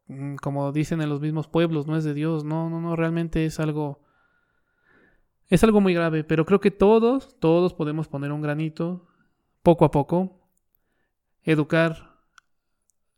mm, 0.06 0.36
como 0.36 0.72
dicen 0.72 1.00
en 1.00 1.08
los 1.08 1.20
mismos 1.20 1.48
pueblos, 1.48 1.86
no 1.86 1.96
es 1.96 2.04
de 2.04 2.14
Dios, 2.14 2.44
no, 2.44 2.70
no, 2.70 2.80
no, 2.80 2.96
realmente 2.96 3.44
es 3.44 3.60
algo 3.60 4.00
es 5.50 5.64
algo 5.64 5.80
muy 5.80 5.92
grave, 5.92 6.22
pero 6.22 6.46
creo 6.46 6.60
que 6.60 6.70
todos, 6.70 7.36
todos 7.40 7.74
podemos 7.74 8.06
poner 8.06 8.30
un 8.30 8.40
granito 8.40 9.08
poco 9.64 9.84
a 9.84 9.90
poco, 9.90 10.38
educar 11.42 12.09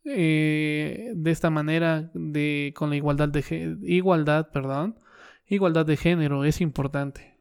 eh, 0.05 1.13
de 1.15 1.31
esta 1.31 1.51
manera 1.51 2.11
de 2.15 2.73
con 2.77 2.91
la 2.91 2.97
igualdad 2.97 3.29
de 3.29 3.77
igualdad, 3.83 4.51
perdón, 4.51 4.99
igualdad 5.47 5.87
de 5.87 5.97
género 5.97 6.45
es 6.45 6.61
importante. 6.61 7.39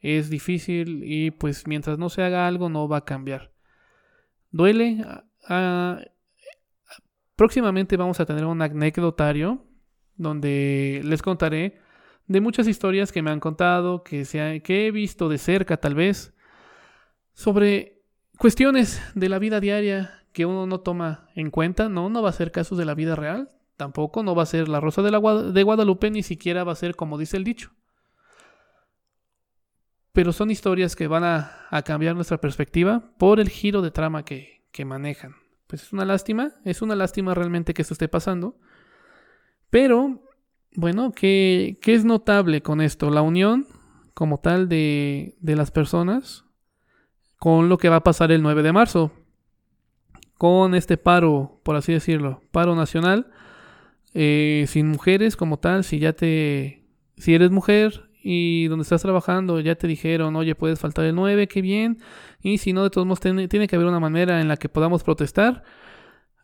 Es 0.00 0.30
difícil 0.30 1.02
y 1.04 1.32
pues 1.32 1.66
mientras 1.66 1.98
no 1.98 2.08
se 2.08 2.22
haga 2.22 2.46
algo 2.46 2.68
no 2.68 2.88
va 2.88 2.98
a 2.98 3.04
cambiar. 3.04 3.52
Duele. 4.50 5.04
próximamente 7.36 7.96
vamos 7.96 8.20
a 8.20 8.26
tener 8.26 8.44
un 8.44 8.62
anecdotario 8.62 9.64
donde 10.16 11.00
les 11.04 11.22
contaré 11.22 11.80
de 12.26 12.40
muchas 12.40 12.68
historias 12.68 13.10
que 13.10 13.22
me 13.22 13.30
han 13.30 13.40
contado, 13.40 14.04
que, 14.04 14.24
se 14.24 14.62
que 14.62 14.86
he 14.86 14.90
visto 14.90 15.28
de 15.28 15.38
cerca 15.38 15.78
tal 15.78 15.94
vez, 15.94 16.34
sobre 17.32 18.02
cuestiones 18.38 19.00
de 19.14 19.28
la 19.28 19.38
vida 19.38 19.60
diaria 19.60 20.17
que 20.32 20.46
uno 20.46 20.66
no 20.66 20.80
toma 20.80 21.28
en 21.34 21.50
cuenta. 21.50 21.88
No, 21.88 22.08
no 22.08 22.22
va 22.22 22.30
a 22.30 22.32
ser 22.32 22.52
casos 22.52 22.78
de 22.78 22.84
la 22.84 22.94
vida 22.94 23.16
real, 23.16 23.50
tampoco, 23.76 24.22
no 24.22 24.34
va 24.34 24.42
a 24.42 24.46
ser 24.46 24.68
la 24.68 24.80
Rosa 24.80 25.02
de, 25.02 25.10
la 25.10 25.20
de 25.20 25.62
Guadalupe, 25.62 26.10
ni 26.10 26.22
siquiera 26.22 26.64
va 26.64 26.72
a 26.72 26.76
ser 26.76 26.96
como 26.96 27.16
dice 27.16 27.36
el 27.36 27.44
dicho. 27.44 27.70
Pero 30.12 30.32
son 30.32 30.50
historias 30.50 30.96
que 30.96 31.06
van 31.06 31.24
a, 31.24 31.82
cambiar 31.84 32.14
nuestra 32.14 32.38
perspectiva 32.38 33.12
por 33.18 33.40
el 33.40 33.48
giro 33.48 33.82
de 33.82 33.90
trama 33.90 34.24
que, 34.24 34.58
manejan. 34.84 35.34
Pues 35.66 35.82
es 35.82 35.92
una 35.92 36.04
lástima, 36.04 36.52
es 36.64 36.82
una 36.82 36.94
lástima 36.94 37.34
realmente 37.34 37.74
que 37.74 37.82
esto 37.82 37.94
esté 37.94 38.08
pasando. 38.08 38.56
Pero, 39.70 40.22
bueno, 40.76 41.10
¿qué, 41.10 41.78
¿qué, 41.82 41.94
es 41.94 42.04
notable 42.04 42.62
con 42.62 42.80
esto? 42.80 43.10
La 43.10 43.22
unión 43.22 43.66
como 44.14 44.38
tal 44.38 44.68
de, 44.68 45.36
de 45.40 45.56
las 45.56 45.72
personas 45.72 46.44
con 47.38 47.68
lo 47.68 47.78
que 47.78 47.88
va 47.88 47.96
a 47.96 48.04
pasar 48.04 48.32
el 48.32 48.42
9 48.42 48.62
de 48.62 48.72
marzo. 48.72 49.12
Con 50.38 50.74
este 50.74 50.96
paro, 50.96 51.60
por 51.62 51.76
así 51.76 51.92
decirlo, 51.92 52.40
paro 52.52 52.74
nacional, 52.74 53.30
eh, 54.14 54.64
sin 54.68 54.88
mujeres 54.88 55.36
como 55.36 55.58
tal, 55.58 55.84
si 55.84 55.98
ya 55.98 56.12
te, 56.12 56.84
si 57.16 57.34
eres 57.34 57.50
mujer 57.50 58.08
y 58.22 58.66
donde 58.66 58.82
estás 58.82 59.02
trabajando 59.02 59.60
ya 59.60 59.74
te 59.74 59.86
dijeron, 59.86 60.34
oye, 60.36 60.54
puedes 60.54 60.80
faltar 60.80 61.04
el 61.04 61.14
9, 61.14 61.48
qué 61.48 61.62
bien, 61.62 61.98
y 62.42 62.58
si 62.58 62.72
no, 62.72 62.84
de 62.84 62.90
todos 62.90 63.06
modos, 63.06 63.20
tiene, 63.20 63.68
que 63.68 63.76
haber 63.76 63.88
una 63.88 64.00
manera 64.00 64.40
en 64.40 64.48
la 64.48 64.56
que 64.56 64.68
podamos 64.68 65.04
protestar, 65.04 65.62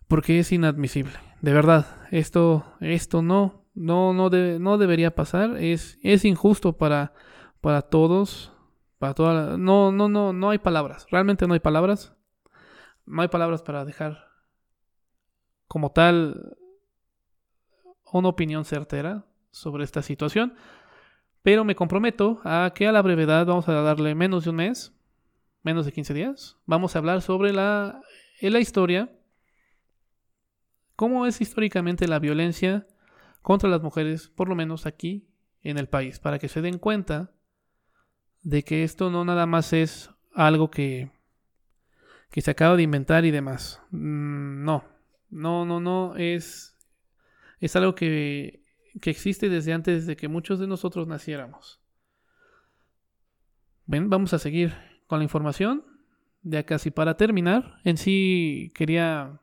porque 0.09 0.39
es 0.39 0.53
inadmisible, 0.53 1.13
de 1.41 1.53
verdad, 1.53 1.87
esto, 2.11 2.65
esto 2.81 3.23
no, 3.23 3.65
no, 3.75 4.13
no, 4.13 4.31
no 4.31 4.79
debería 4.79 5.15
pasar, 5.15 5.57
es, 5.59 5.99
es 6.03 6.25
injusto 6.25 6.77
para, 6.77 7.13
para 7.61 7.83
todos, 7.83 8.53
para 8.99 9.15
toda 9.15 9.57
no, 9.57 9.91
no, 9.93 10.09
no, 10.09 10.33
no 10.33 10.51
hay 10.51 10.59
palabras, 10.59 11.07
realmente 11.11 11.47
no 11.47 11.55
hay 11.55 11.61
palabras, 11.61 12.14
no 13.07 13.23
hay 13.23 13.29
palabras 13.29 13.63
para 13.63 13.85
dejar 13.85 14.29
como 15.69 15.93
tal 15.93 16.57
una 18.13 18.29
opinión 18.29 18.65
certera 18.65 19.25
sobre 19.51 19.85
esta 19.85 20.03
situación, 20.03 20.55
pero 21.43 21.65
me 21.65 21.75
comprometo 21.75 22.41
a 22.45 22.73
que 22.75 22.87
a 22.87 22.93
la 22.93 23.03
brevedad 23.03 23.47
vamos 23.47 23.69
a 23.69 23.73
darle 23.83 24.15
menos 24.15 24.45
de 24.45 24.51
un 24.51 24.57
mes, 24.57 24.95
menos 25.63 25.85
de 25.85 25.93
15 25.93 26.15
días, 26.15 26.57
vamos 26.65 26.95
a 26.95 26.99
hablar 26.99 27.23
sobre 27.23 27.53
la, 27.53 28.01
la 28.41 28.61
historia, 28.61 29.11
cómo 30.97 31.27
es 31.27 31.41
históricamente 31.41 32.07
la 32.07 32.19
violencia 32.19 32.87
contra 33.43 33.69
las 33.69 33.83
mujeres, 33.83 34.29
por 34.29 34.49
lo 34.49 34.55
menos 34.55 34.87
aquí 34.87 35.29
en 35.63 35.79
el 35.79 35.89
país, 35.89 36.19
para 36.19 36.39
que 36.39 36.49
se 36.49 36.63
den 36.63 36.79
cuenta 36.79 37.33
de 38.43 38.63
que 38.63 38.85
esto 38.85 39.11
no 39.11 39.25
nada 39.25 39.47
más 39.47 39.73
es 39.73 40.11
algo 40.35 40.71
que, 40.71 41.11
que 42.35 42.41
se 42.41 42.51
acaba 42.51 42.75
de 42.75 42.83
inventar 42.83 43.25
y 43.25 43.31
demás. 43.31 43.81
Mm, 43.93 44.65
no, 44.65 44.83
no, 45.31 45.65
no, 45.65 45.79
no, 45.79 46.17
es, 46.17 46.77
es 47.61 47.77
algo 47.77 47.95
que, 47.95 48.65
que 49.01 49.11
existe 49.11 49.49
desde 49.49 49.73
antes 49.73 50.05
de 50.05 50.17
que 50.17 50.27
muchos 50.27 50.59
de 50.59 50.67
nosotros 50.67 51.07
naciéramos. 51.07 51.81
Ven, 53.87 54.11
vamos 54.11 54.35
a 54.35 54.41
seguir 54.41 54.75
con 55.07 55.21
la 55.21 55.23
información. 55.23 55.85
Ya 56.43 56.65
casi 56.65 56.91
para 56.91 57.17
terminar, 57.17 57.79
en 57.85 57.99
sí 57.99 58.73
quería 58.75 59.41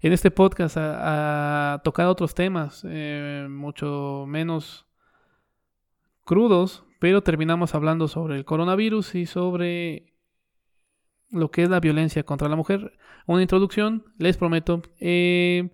en 0.00 0.12
este 0.12 0.32
podcast 0.32 0.76
a, 0.76 1.82
tocar 1.84 2.08
otros 2.08 2.34
temas 2.34 2.84
eh, 2.84 3.46
mucho 3.48 4.24
menos 4.26 4.86
crudos, 6.24 6.84
pero 6.98 7.22
terminamos 7.22 7.76
hablando 7.76 8.08
sobre 8.08 8.34
el 8.34 8.44
coronavirus 8.44 9.14
y 9.14 9.26
sobre 9.26 10.13
lo 11.34 11.50
que 11.50 11.64
es 11.64 11.70
la 11.70 11.80
violencia 11.80 12.22
contra 12.22 12.48
la 12.48 12.56
mujer. 12.56 12.96
Una 13.26 13.42
introducción, 13.42 14.04
les 14.18 14.36
prometo, 14.36 14.82
eh, 15.00 15.70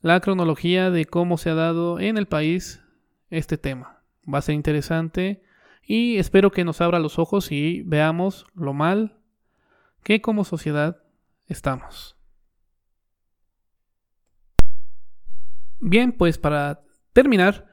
la 0.00 0.20
cronología 0.20 0.90
de 0.90 1.06
cómo 1.06 1.38
se 1.38 1.50
ha 1.50 1.54
dado 1.54 1.98
en 1.98 2.18
el 2.18 2.26
país 2.26 2.82
este 3.30 3.58
tema. 3.58 4.02
Va 4.32 4.38
a 4.38 4.42
ser 4.42 4.54
interesante 4.54 5.42
y 5.82 6.18
espero 6.18 6.50
que 6.50 6.64
nos 6.64 6.80
abra 6.80 6.98
los 6.98 7.18
ojos 7.18 7.50
y 7.50 7.82
veamos 7.82 8.46
lo 8.54 8.74
mal 8.74 9.18
que 10.02 10.20
como 10.20 10.44
sociedad 10.44 11.02
estamos. 11.46 12.16
Bien, 15.80 16.12
pues 16.12 16.38
para 16.38 16.82
terminar, 17.12 17.66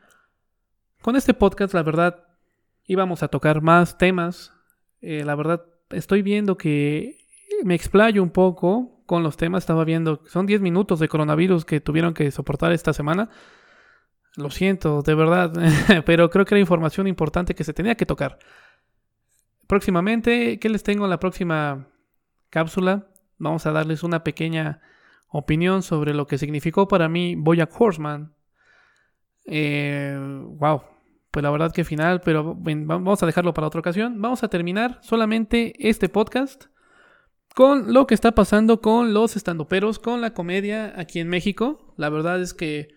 con 1.02 1.16
este 1.16 1.34
podcast 1.34 1.74
la 1.74 1.84
verdad 1.84 2.24
íbamos 2.86 3.24
a 3.24 3.28
tocar 3.28 3.62
más 3.62 3.98
temas. 3.98 4.54
Eh, 5.02 5.24
la 5.26 5.36
verdad, 5.36 5.66
estoy 5.90 6.22
viendo 6.22 6.58
que 6.58 7.26
me 7.64 7.76
explayo 7.76 8.24
un 8.24 8.32
poco 8.32 9.04
con 9.06 9.24
los 9.24 9.38
temas. 9.38 9.64
Estaba 9.64 9.84
viendo, 9.86 10.22
son 10.28 10.46
10 10.46 10.62
minutos 10.62 11.00
de 11.00 11.08
coronavirus 11.08 11.66
que 11.66 11.80
tuvieron 11.80 12.14
que 12.14 12.32
soportar 12.32 12.72
esta 12.72 12.94
semana. 12.94 13.30
Lo 14.36 14.50
siento, 14.50 15.02
de 15.02 15.16
verdad, 15.16 15.54
pero 16.06 16.30
creo 16.30 16.46
que 16.46 16.56
era 16.56 16.60
información 16.60 17.08
importante 17.08 17.56
que 17.56 17.64
se 17.64 17.74
tenía 17.74 17.96
que 17.96 18.06
tocar. 18.06 18.38
Próximamente, 19.68 20.60
¿qué 20.60 20.70
les 20.70 20.84
tengo 20.84 21.06
en 21.06 21.10
la 21.10 21.20
próxima 21.20 21.88
cápsula? 22.50 23.08
Vamos 23.38 23.66
a 23.66 23.72
darles 23.72 24.04
una 24.04 24.24
pequeña 24.24 24.82
opinión 25.30 25.84
sobre 25.84 26.14
lo 26.14 26.28
que 26.28 26.38
significó 26.38 26.88
para 26.88 27.10
mí 27.10 27.36
Boyack 27.36 27.80
Horseman. 27.80 28.34
Eh, 29.46 30.18
wow, 30.60 30.82
pues 31.36 31.44
la 31.44 31.52
verdad 31.52 31.74
que 31.74 31.84
final, 31.84 32.22
pero 32.22 32.56
vamos 32.56 33.22
a 33.22 33.26
dejarlo 33.26 33.54
para 33.54 33.68
otra 33.68 33.82
ocasión. 33.82 34.22
Vamos 34.22 34.42
a 34.46 34.48
terminar 34.48 35.00
solamente 35.02 35.74
este 35.80 36.08
podcast 36.08 36.68
con 37.54 37.94
lo 37.94 38.08
que 38.08 38.14
está 38.14 38.32
pasando 38.32 38.80
con 38.80 39.14
los 39.14 39.36
estandoperos, 39.36 40.00
con 40.00 40.22
la 40.22 40.34
comedia 40.34 40.94
aquí 40.96 41.20
en 41.20 41.28
México. 41.28 41.94
La 41.98 42.08
verdad 42.08 42.40
es 42.40 42.54
que 42.54 42.88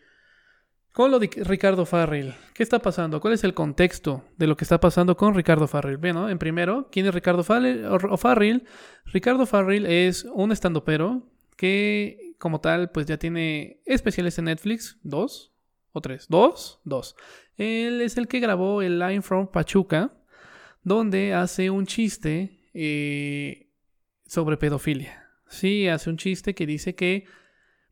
con 0.93 1.11
lo 1.11 1.19
de 1.19 1.31
Ricardo 1.47 1.85
Farrell, 1.85 2.33
¿qué 2.55 2.63
está 2.63 2.79
pasando? 2.79 3.21
¿Cuál 3.21 3.35
es 3.35 3.43
el 3.43 3.55
contexto 3.55 4.23
de 4.37 4.47
lo 4.47 4.57
que 4.57 4.63
está 4.63 4.79
pasando 4.79 5.17
con 5.17 5.35
Ricardo 5.35 5.67
Farrell? 5.67 5.97
Bueno, 5.97 6.31
en 6.31 6.39
primero, 6.39 6.91
¿quién 6.93 7.07
es 7.07 7.15
Ricardo 7.15 7.43
Farrell? 7.43 8.63
Ricardo 9.07 9.47
Farrell 9.47 9.85
es 9.85 10.23
un 10.33 10.53
estandopero 10.53 11.27
que 11.57 12.35
como 12.39 12.61
tal 12.61 12.93
pues 12.93 13.07
ya 13.07 13.17
tiene 13.17 13.81
especiales 13.85 14.39
en 14.39 14.45
Netflix, 14.45 14.97
dos 15.03 15.58
o 15.93 16.01
tres, 16.01 16.27
dos, 16.29 16.81
dos. 16.85 17.17
Él 17.57 18.01
es 18.01 18.17
el 18.17 18.29
que 18.29 18.41
grabó 18.41 18.83
el 18.83 18.99
Line 18.99 19.23
from 19.23 19.49
Pachuca, 19.49 20.13
donde 20.83 21.35
hace 21.35 21.71
un 21.71 21.87
chiste 21.87 22.69
eh, 22.75 23.71
sobre 24.27 24.57
pedofilia. 24.57 25.29
Sí, 25.49 25.89
hace 25.89 26.11
un 26.11 26.17
chiste 26.17 26.55
que 26.55 26.67
dice 26.67 26.95
que 26.95 27.25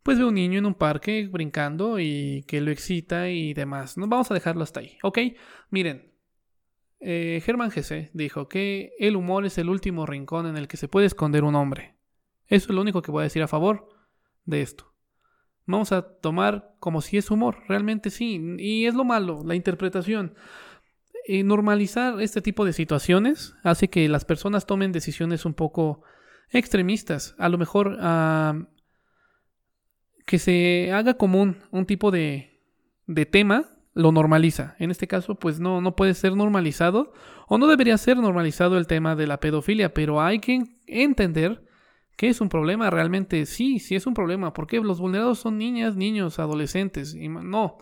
pues 0.02 0.18
ve 0.18 0.24
un 0.24 0.34
niño 0.34 0.58
en 0.58 0.66
un 0.66 0.74
parque 0.74 1.26
brincando 1.26 1.98
y 1.98 2.44
que 2.46 2.60
lo 2.60 2.70
excita 2.70 3.28
y 3.28 3.54
demás. 3.54 3.96
No, 3.96 4.06
vamos 4.06 4.30
a 4.30 4.34
dejarlo 4.34 4.62
hasta 4.62 4.80
ahí, 4.80 4.98
¿ok? 5.02 5.18
Miren, 5.70 6.12
eh, 7.00 7.42
Germán 7.44 7.72
Gese 7.72 8.10
dijo 8.14 8.48
que 8.48 8.92
el 8.98 9.16
humor 9.16 9.46
es 9.46 9.58
el 9.58 9.68
último 9.68 10.06
rincón 10.06 10.46
en 10.46 10.56
el 10.56 10.68
que 10.68 10.76
se 10.76 10.88
puede 10.88 11.06
esconder 11.06 11.42
un 11.42 11.56
hombre. 11.56 11.96
Eso 12.46 12.68
es 12.68 12.74
lo 12.74 12.82
único 12.82 13.02
que 13.02 13.10
voy 13.10 13.22
a 13.22 13.24
decir 13.24 13.42
a 13.42 13.48
favor 13.48 13.88
de 14.44 14.62
esto 14.62 14.95
vamos 15.66 15.92
a 15.92 16.02
tomar 16.02 16.74
como 16.78 17.00
si 17.00 17.16
es 17.16 17.30
humor, 17.30 17.58
realmente 17.68 18.10
sí, 18.10 18.40
y 18.58 18.86
es 18.86 18.94
lo 18.94 19.04
malo, 19.04 19.42
la 19.44 19.54
interpretación. 19.54 20.34
Eh, 21.28 21.42
normalizar 21.42 22.20
este 22.20 22.40
tipo 22.40 22.64
de 22.64 22.72
situaciones 22.72 23.54
hace 23.64 23.90
que 23.90 24.08
las 24.08 24.24
personas 24.24 24.64
tomen 24.64 24.92
decisiones 24.92 25.44
un 25.44 25.54
poco 25.54 26.02
extremistas, 26.50 27.34
a 27.38 27.48
lo 27.48 27.58
mejor 27.58 27.98
que 30.24 30.38
se 30.38 30.92
haga 30.92 31.14
común 31.14 31.58
un 31.70 31.86
tipo 31.86 32.10
de, 32.10 32.60
de 33.06 33.26
tema 33.26 33.64
lo 33.96 34.12
normaliza. 34.12 34.76
En 34.78 34.90
este 34.90 35.08
caso, 35.08 35.36
pues 35.36 35.58
no, 35.58 35.80
no 35.80 35.96
puede 35.96 36.12
ser 36.14 36.36
normalizado 36.36 37.12
o 37.48 37.56
no 37.56 37.66
debería 37.66 37.96
ser 37.96 38.18
normalizado 38.18 38.76
el 38.76 38.86
tema 38.86 39.16
de 39.16 39.26
la 39.26 39.40
pedofilia, 39.40 39.94
pero 39.94 40.20
hay 40.20 40.38
que 40.38 40.62
entender 40.86 41.65
¿Qué 42.16 42.28
es 42.28 42.40
un 42.40 42.48
problema? 42.48 42.90
Realmente 42.90 43.44
sí, 43.46 43.78
sí 43.78 43.94
es 43.94 44.06
un 44.06 44.14
problema. 44.14 44.52
porque 44.52 44.80
los 44.80 44.98
vulnerados 45.00 45.38
son 45.38 45.58
niñas, 45.58 45.96
niños, 45.96 46.38
adolescentes? 46.38 47.14
Y 47.14 47.28
no, 47.28 47.78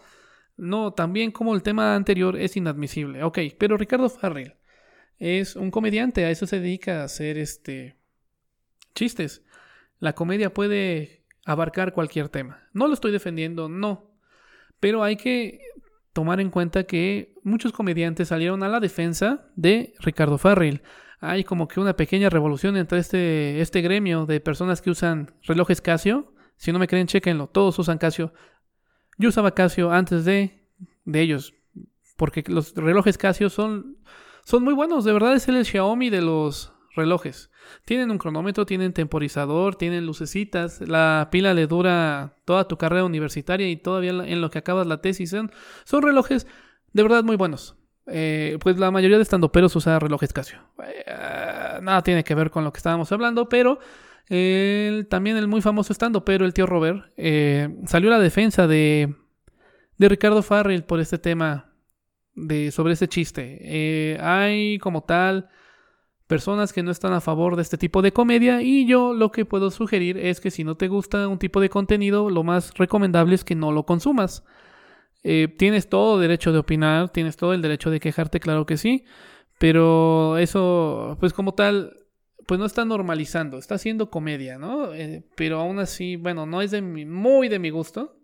no, 0.57 0.93
también 0.93 1.31
como 1.31 1.55
el 1.55 1.63
tema 1.63 1.95
anterior 1.95 2.37
es 2.37 2.57
inadmisible. 2.57 3.23
Ok, 3.23 3.39
pero 3.59 3.77
Ricardo 3.77 4.09
Farrell 4.09 4.57
es 5.19 5.57
un 5.57 5.71
comediante, 5.71 6.25
a 6.25 6.31
eso 6.31 6.47
se 6.47 6.61
dedica 6.61 7.01
a 7.01 7.05
hacer 7.05 7.39
este 7.39 7.97
chistes. 8.95 9.45
La 9.99 10.15
comedia 10.15 10.53
puede 10.53 11.25
abarcar 11.45 11.93
cualquier 11.93 12.29
tema. 12.29 12.69
No 12.73 12.89
lo 12.89 12.95
estoy 12.95 13.13
defendiendo, 13.13 13.69
no. 13.69 14.19
Pero 14.81 15.03
hay 15.03 15.17
que 15.17 15.61
tomar 16.13 16.41
en 16.41 16.51
cuenta 16.51 16.85
que 16.85 17.35
muchos 17.43 17.73
comediantes 17.73 18.29
salieron 18.29 18.63
a 18.63 18.69
la 18.69 18.81
defensa 18.81 19.51
de 19.57 19.95
Ricardo 20.01 20.39
Farrell. 20.39 20.83
Hay 21.25 21.45
como 21.45 21.69
que 21.69 21.81
una 21.81 21.97
pequeña 21.97 22.31
revolución 22.31 22.77
entre 22.77 22.99
este, 22.99 23.61
este 23.61 23.81
gremio 23.81 24.27
de 24.27 24.41
personas 24.41 24.83
que 24.83 24.91
usan 24.91 25.35
relojes 25.43 25.81
Casio. 25.81 26.35
Si 26.57 26.73
no 26.73 26.79
me 26.79 26.87
creen, 26.87 27.07
chequenlo. 27.07 27.49
Todos 27.49 27.79
usan 27.79 27.99
Casio. 27.99 28.33
Yo 29.19 29.29
usaba 29.29 29.53
Casio 29.53 29.91
antes 29.91 30.25
de, 30.25 30.69
de 31.05 31.21
ellos. 31.21 31.55
Porque 32.17 32.45
los 32.47 32.75
relojes 32.75 33.19
Casio 33.19 33.51
son, 33.51 33.99
son 34.45 34.63
muy 34.63 34.75
buenos. 34.75 35.05
De 35.05 35.13
verdad 35.13 35.35
es 35.35 35.49
el 35.49 35.65
Xiaomi 35.65 36.11
de 36.11 36.23
los 36.23 36.73
relojes. 36.95 37.51
Tienen 37.85 38.11
un 38.11 38.19
cronómetro, 38.19 38.67
tienen 38.67 38.93
temporizador, 38.93 39.77
tienen 39.77 40.07
lucecitas. 40.07 40.81
La 40.81 41.29
pila 41.31 41.55
le 41.55 41.67
dura 41.67 42.37
toda 42.45 42.69
tu 42.69 42.77
carrera 42.77 43.05
universitaria 43.05 43.69
y 43.69 43.77
todavía 43.77 44.11
en 44.11 44.41
lo 44.41 44.51
que 44.51 44.59
acabas 44.59 44.87
la 44.87 45.01
tesis. 45.01 45.31
Son, 45.31 45.51
son 45.85 46.03
relojes 46.03 46.47
de 46.93 47.03
verdad 47.03 47.25
muy 47.25 47.37
buenos. 47.37 47.77
Eh, 48.07 48.59
pues 48.61 48.79
la 48.79 48.91
mayoría 48.91 49.17
de 49.17 49.23
estandoperos 49.23 49.75
usa 49.77 49.99
relojes 49.99 50.33
Casio. 50.33 50.59
Eh, 50.87 51.05
nada 51.83 52.03
tiene 52.03 52.25
que 52.25 52.35
ver 52.35 52.51
con 52.51 52.65
lo 52.65 52.73
que 52.73 52.79
estábamos 52.79 53.11
hablando, 53.13 53.49
pero 53.49 53.79
también 54.27 55.37
el 55.37 55.49
muy 55.49 55.61
famoso 55.61 55.93
estandopero, 55.93 56.47
el 56.47 56.55
tío 56.55 56.67
Robert, 56.67 57.13
eh, 57.17 57.69
salió 57.87 58.09
a 58.09 58.17
la 58.17 58.23
defensa 58.23 58.67
de, 58.67 59.15
de 59.99 60.09
Ricardo 60.09 60.43
Farrell 60.43 60.85
por 60.85 60.99
este 61.01 61.19
tema 61.19 61.75
de, 62.35 62.71
sobre 62.71 62.95
ese 62.95 63.09
chiste. 63.09 64.19
hay 64.21 64.79
como 64.79 65.03
tal 65.03 65.51
personas 66.27 66.73
que 66.73 66.83
no 66.83 66.91
están 66.91 67.13
a 67.13 67.21
favor 67.21 67.55
de 67.55 67.63
este 67.63 67.77
tipo 67.77 68.01
de 68.01 68.13
comedia 68.13 68.63
y 68.63 68.87
yo 68.87 69.13
lo 69.13 69.31
que 69.31 69.45
puedo 69.45 69.71
sugerir 69.71 70.17
es 70.17 70.41
que 70.41 70.51
si 70.51 70.65
no 70.65 70.75
te 70.75 70.89
gusta 70.89 71.29
un 71.29 71.39
tipo 71.39 71.61
de 71.61 71.69
contenido, 71.69 72.31
lo 72.31 72.43
más 72.45 72.73
recomendable 72.75 73.35
es 73.35 73.45
que 73.45 73.55
no 73.55 73.73
lo 73.73 73.85
consumas. 73.85 74.43
Eh, 75.27 75.49
tienes 75.49 75.89
todo 75.89 76.19
derecho 76.19 76.53
de 76.53 76.59
opinar, 76.59 77.09
tienes 77.09 77.39
todo 77.39 77.55
el 77.55 77.63
derecho 77.63 77.91
de 77.91 77.99
quejarte, 77.99 78.41
claro 78.41 78.67
que 78.67 78.77
sí, 78.77 79.05
pero 79.59 80.37
eso, 80.37 81.17
pues 81.19 81.33
como 81.33 81.55
tal, 81.55 81.97
pues 82.47 82.61
no 82.61 82.67
está 82.67 82.85
normalizando, 82.85 83.57
está 83.57 83.77
haciendo 83.77 84.11
comedia, 84.11 84.59
¿no? 84.59 84.95
Eh, 84.95 85.25
pero 85.35 85.61
aún 85.61 85.79
así, 85.79 86.17
bueno, 86.17 86.45
no 86.45 86.61
es 86.61 86.71
de 86.71 86.83
mi, 86.83 87.07
muy 87.07 87.49
de 87.49 87.59
mi 87.59 87.71
gusto, 87.71 88.19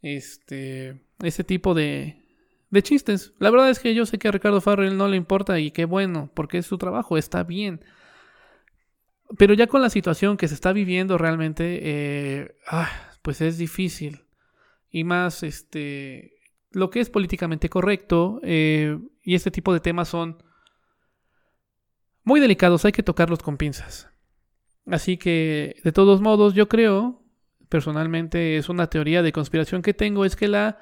este, 0.00 1.02
ese 1.22 1.44
tipo 1.44 1.74
de, 1.74 2.24
de 2.70 2.82
chistes. 2.82 3.34
La 3.38 3.50
verdad 3.50 3.68
es 3.68 3.78
que 3.78 3.94
yo 3.94 4.06
sé 4.06 4.18
que 4.18 4.28
a 4.28 4.32
Ricardo 4.32 4.62
Farrell 4.62 4.96
no 4.96 5.08
le 5.08 5.18
importa 5.18 5.60
y 5.60 5.72
qué 5.72 5.84
bueno, 5.84 6.30
porque 6.34 6.58
es 6.58 6.66
su 6.66 6.78
trabajo, 6.78 7.18
está 7.18 7.42
bien. 7.42 7.84
Pero 9.36 9.52
ya 9.52 9.66
con 9.66 9.82
la 9.82 9.90
situación 9.90 10.38
que 10.38 10.48
se 10.48 10.54
está 10.54 10.72
viviendo 10.72 11.18
realmente, 11.18 11.80
eh, 11.82 12.56
ah, 12.66 12.90
pues 13.20 13.42
es 13.42 13.58
difícil. 13.58 14.23
Y 14.94 15.02
más, 15.02 15.42
este, 15.42 16.36
lo 16.70 16.88
que 16.88 17.00
es 17.00 17.10
políticamente 17.10 17.68
correcto 17.68 18.38
eh, 18.44 18.96
y 19.24 19.34
este 19.34 19.50
tipo 19.50 19.72
de 19.72 19.80
temas 19.80 20.06
son 20.06 20.40
muy 22.22 22.38
delicados, 22.38 22.84
hay 22.84 22.92
que 22.92 23.02
tocarlos 23.02 23.40
con 23.40 23.56
pinzas. 23.56 24.08
Así 24.86 25.16
que, 25.16 25.74
de 25.82 25.90
todos 25.90 26.20
modos, 26.20 26.54
yo 26.54 26.68
creo, 26.68 27.24
personalmente 27.68 28.56
es 28.56 28.68
una 28.68 28.86
teoría 28.86 29.22
de 29.22 29.32
conspiración 29.32 29.82
que 29.82 29.94
tengo, 29.94 30.24
es 30.24 30.36
que 30.36 30.46
la 30.46 30.78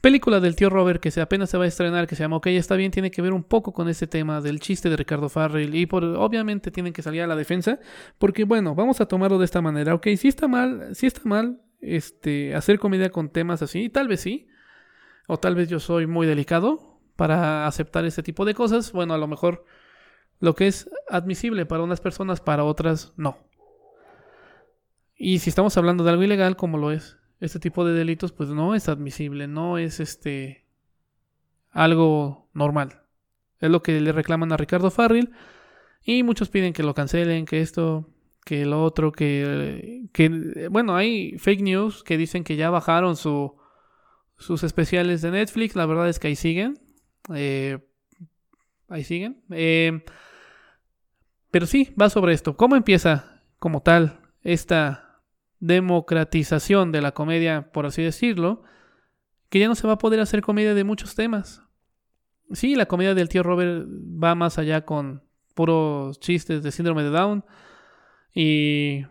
película 0.00 0.40
del 0.40 0.56
tío 0.56 0.68
Robert 0.68 1.00
que 1.00 1.12
se 1.12 1.20
apenas 1.20 1.48
se 1.48 1.56
va 1.56 1.62
a 1.62 1.68
estrenar, 1.68 2.08
que 2.08 2.16
se 2.16 2.24
llama 2.24 2.38
Ok, 2.38 2.48
está 2.48 2.74
bien, 2.74 2.90
tiene 2.90 3.12
que 3.12 3.22
ver 3.22 3.32
un 3.32 3.44
poco 3.44 3.72
con 3.72 3.88
ese 3.88 4.08
tema 4.08 4.40
del 4.40 4.58
chiste 4.58 4.90
de 4.90 4.96
Ricardo 4.96 5.28
Farrell 5.28 5.72
y 5.72 5.86
por, 5.86 6.02
obviamente 6.02 6.72
tienen 6.72 6.92
que 6.92 7.02
salir 7.02 7.22
a 7.22 7.28
la 7.28 7.36
defensa, 7.36 7.78
porque 8.18 8.42
bueno, 8.42 8.74
vamos 8.74 9.00
a 9.00 9.06
tomarlo 9.06 9.38
de 9.38 9.44
esta 9.44 9.60
manera. 9.60 9.94
Ok, 9.94 10.08
si 10.16 10.26
está 10.26 10.48
mal, 10.48 10.96
si 10.96 11.06
está 11.06 11.20
mal 11.22 11.60
este, 11.82 12.54
hacer 12.54 12.78
comedia 12.78 13.10
con 13.10 13.28
temas 13.28 13.60
así, 13.60 13.90
tal 13.90 14.08
vez 14.08 14.20
sí, 14.20 14.48
o 15.26 15.38
tal 15.38 15.54
vez 15.54 15.68
yo 15.68 15.80
soy 15.80 16.06
muy 16.06 16.26
delicado 16.26 17.00
para 17.16 17.66
aceptar 17.66 18.04
ese 18.04 18.22
tipo 18.22 18.44
de 18.44 18.54
cosas, 18.54 18.92
bueno, 18.92 19.12
a 19.14 19.18
lo 19.18 19.26
mejor 19.26 19.64
lo 20.40 20.54
que 20.54 20.66
es 20.66 20.88
admisible 21.08 21.66
para 21.66 21.82
unas 21.82 22.00
personas, 22.00 22.40
para 22.40 22.64
otras 22.64 23.12
no. 23.16 23.36
Y 25.16 25.40
si 25.40 25.50
estamos 25.50 25.76
hablando 25.76 26.02
de 26.02 26.10
algo 26.10 26.22
ilegal, 26.22 26.56
como 26.56 26.78
lo 26.78 26.90
es 26.90 27.18
este 27.40 27.58
tipo 27.58 27.84
de 27.84 27.92
delitos 27.92 28.32
pues 28.32 28.48
no 28.50 28.74
es 28.74 28.88
admisible, 28.88 29.48
no 29.48 29.78
es 29.78 30.00
este 30.00 30.64
algo 31.70 32.48
normal. 32.54 33.02
Es 33.60 33.70
lo 33.70 33.82
que 33.82 34.00
le 34.00 34.12
reclaman 34.12 34.52
a 34.52 34.56
Ricardo 34.56 34.90
Farril 34.90 35.32
y 36.04 36.22
muchos 36.22 36.48
piden 36.50 36.72
que 36.72 36.82
lo 36.82 36.94
cancelen, 36.94 37.46
que 37.46 37.60
esto, 37.60 38.08
que 38.44 38.66
lo 38.66 38.82
otro, 38.82 39.12
que, 39.12 40.08
que 40.12 40.68
bueno, 40.70 40.96
hay 40.96 41.38
fake 41.38 41.62
news 41.62 42.02
que 42.02 42.16
dicen 42.16 42.44
que 42.44 42.56
ya 42.56 42.70
bajaron 42.70 43.16
su, 43.16 43.56
sus 44.36 44.64
especiales 44.64 45.22
de 45.22 45.30
Netflix, 45.30 45.76
la 45.76 45.86
verdad 45.86 46.08
es 46.08 46.18
que 46.18 46.28
ahí 46.28 46.36
siguen. 46.36 46.78
Eh, 47.34 47.78
ahí 48.88 49.04
siguen. 49.04 49.42
Eh, 49.50 50.04
pero 51.50 51.66
sí, 51.66 51.94
va 52.00 52.10
sobre 52.10 52.32
esto. 52.32 52.56
¿Cómo 52.56 52.76
empieza 52.76 53.42
como 53.58 53.82
tal 53.82 54.20
esta 54.42 55.20
democratización 55.60 56.90
de 56.90 57.00
la 57.00 57.12
comedia, 57.12 57.70
por 57.70 57.86
así 57.86 58.02
decirlo, 58.02 58.64
que 59.48 59.60
ya 59.60 59.68
no 59.68 59.76
se 59.76 59.86
va 59.86 59.92
a 59.94 59.98
poder 59.98 60.18
hacer 60.18 60.42
comedia 60.42 60.74
de 60.74 60.82
muchos 60.82 61.14
temas. 61.14 61.62
Sí, 62.50 62.74
la 62.74 62.86
comedia 62.86 63.14
del 63.14 63.28
tío 63.28 63.44
Robert 63.44 63.86
va 63.86 64.34
más 64.34 64.58
allá 64.58 64.84
con 64.84 65.22
puros 65.54 66.18
chistes 66.18 66.64
de 66.64 66.72
síndrome 66.72 67.04
de 67.04 67.10
Down 67.10 67.44
y, 68.34 69.04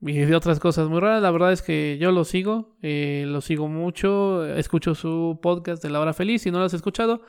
y 0.00 0.12
de 0.12 0.34
otras 0.34 0.60
cosas 0.60 0.88
muy 0.88 1.00
raras. 1.00 1.22
La 1.22 1.30
verdad 1.30 1.52
es 1.52 1.62
que 1.62 1.98
yo 1.98 2.12
lo 2.12 2.24
sigo, 2.24 2.76
eh, 2.82 3.24
lo 3.26 3.40
sigo 3.40 3.68
mucho, 3.68 4.46
escucho 4.46 4.94
su 4.94 5.38
podcast 5.42 5.82
de 5.82 5.90
La 5.90 6.00
Hora 6.00 6.12
Feliz. 6.12 6.42
Si 6.42 6.50
no 6.50 6.58
lo 6.58 6.64
has 6.64 6.74
escuchado, 6.74 7.22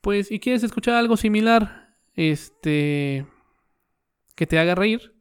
pues, 0.00 0.30
y 0.30 0.40
quieres 0.40 0.62
escuchar 0.62 0.94
algo 0.94 1.16
similar, 1.16 1.96
este, 2.14 3.26
que 4.34 4.46
te 4.46 4.58
haga 4.58 4.74
reír, 4.74 5.14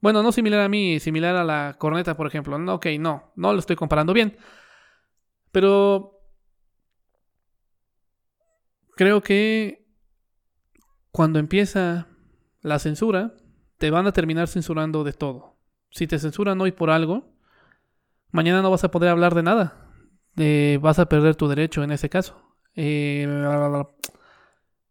bueno, 0.00 0.22
no 0.22 0.30
similar 0.30 0.60
a 0.60 0.68
mí, 0.68 1.00
similar 1.00 1.34
a 1.36 1.44
la 1.44 1.76
corneta, 1.78 2.16
por 2.16 2.26
ejemplo. 2.26 2.58
No, 2.58 2.74
ok, 2.74 2.86
no, 3.00 3.32
no 3.34 3.52
lo 3.52 3.58
estoy 3.58 3.76
comparando 3.76 4.12
bien. 4.12 4.36
Pero 5.50 6.20
creo 8.94 9.22
que 9.22 9.86
cuando 11.10 11.38
empieza 11.38 12.06
la 12.60 12.78
censura, 12.78 13.34
te 13.78 13.90
van 13.90 14.06
a 14.06 14.12
terminar 14.12 14.48
censurando 14.48 15.04
de 15.04 15.12
todo. 15.12 15.56
Si 15.90 16.06
te 16.06 16.18
censuran 16.18 16.60
hoy 16.60 16.72
por 16.72 16.90
algo, 16.90 17.32
mañana 18.30 18.62
no 18.62 18.70
vas 18.70 18.84
a 18.84 18.90
poder 18.90 19.10
hablar 19.10 19.34
de 19.34 19.42
nada. 19.42 19.84
vas 20.80 20.98
a 20.98 21.08
perder 21.08 21.34
tu 21.36 21.48
derecho 21.48 21.82
en 21.82 21.90
ese 21.90 22.08
caso. 22.08 22.40
Eh, 22.74 23.26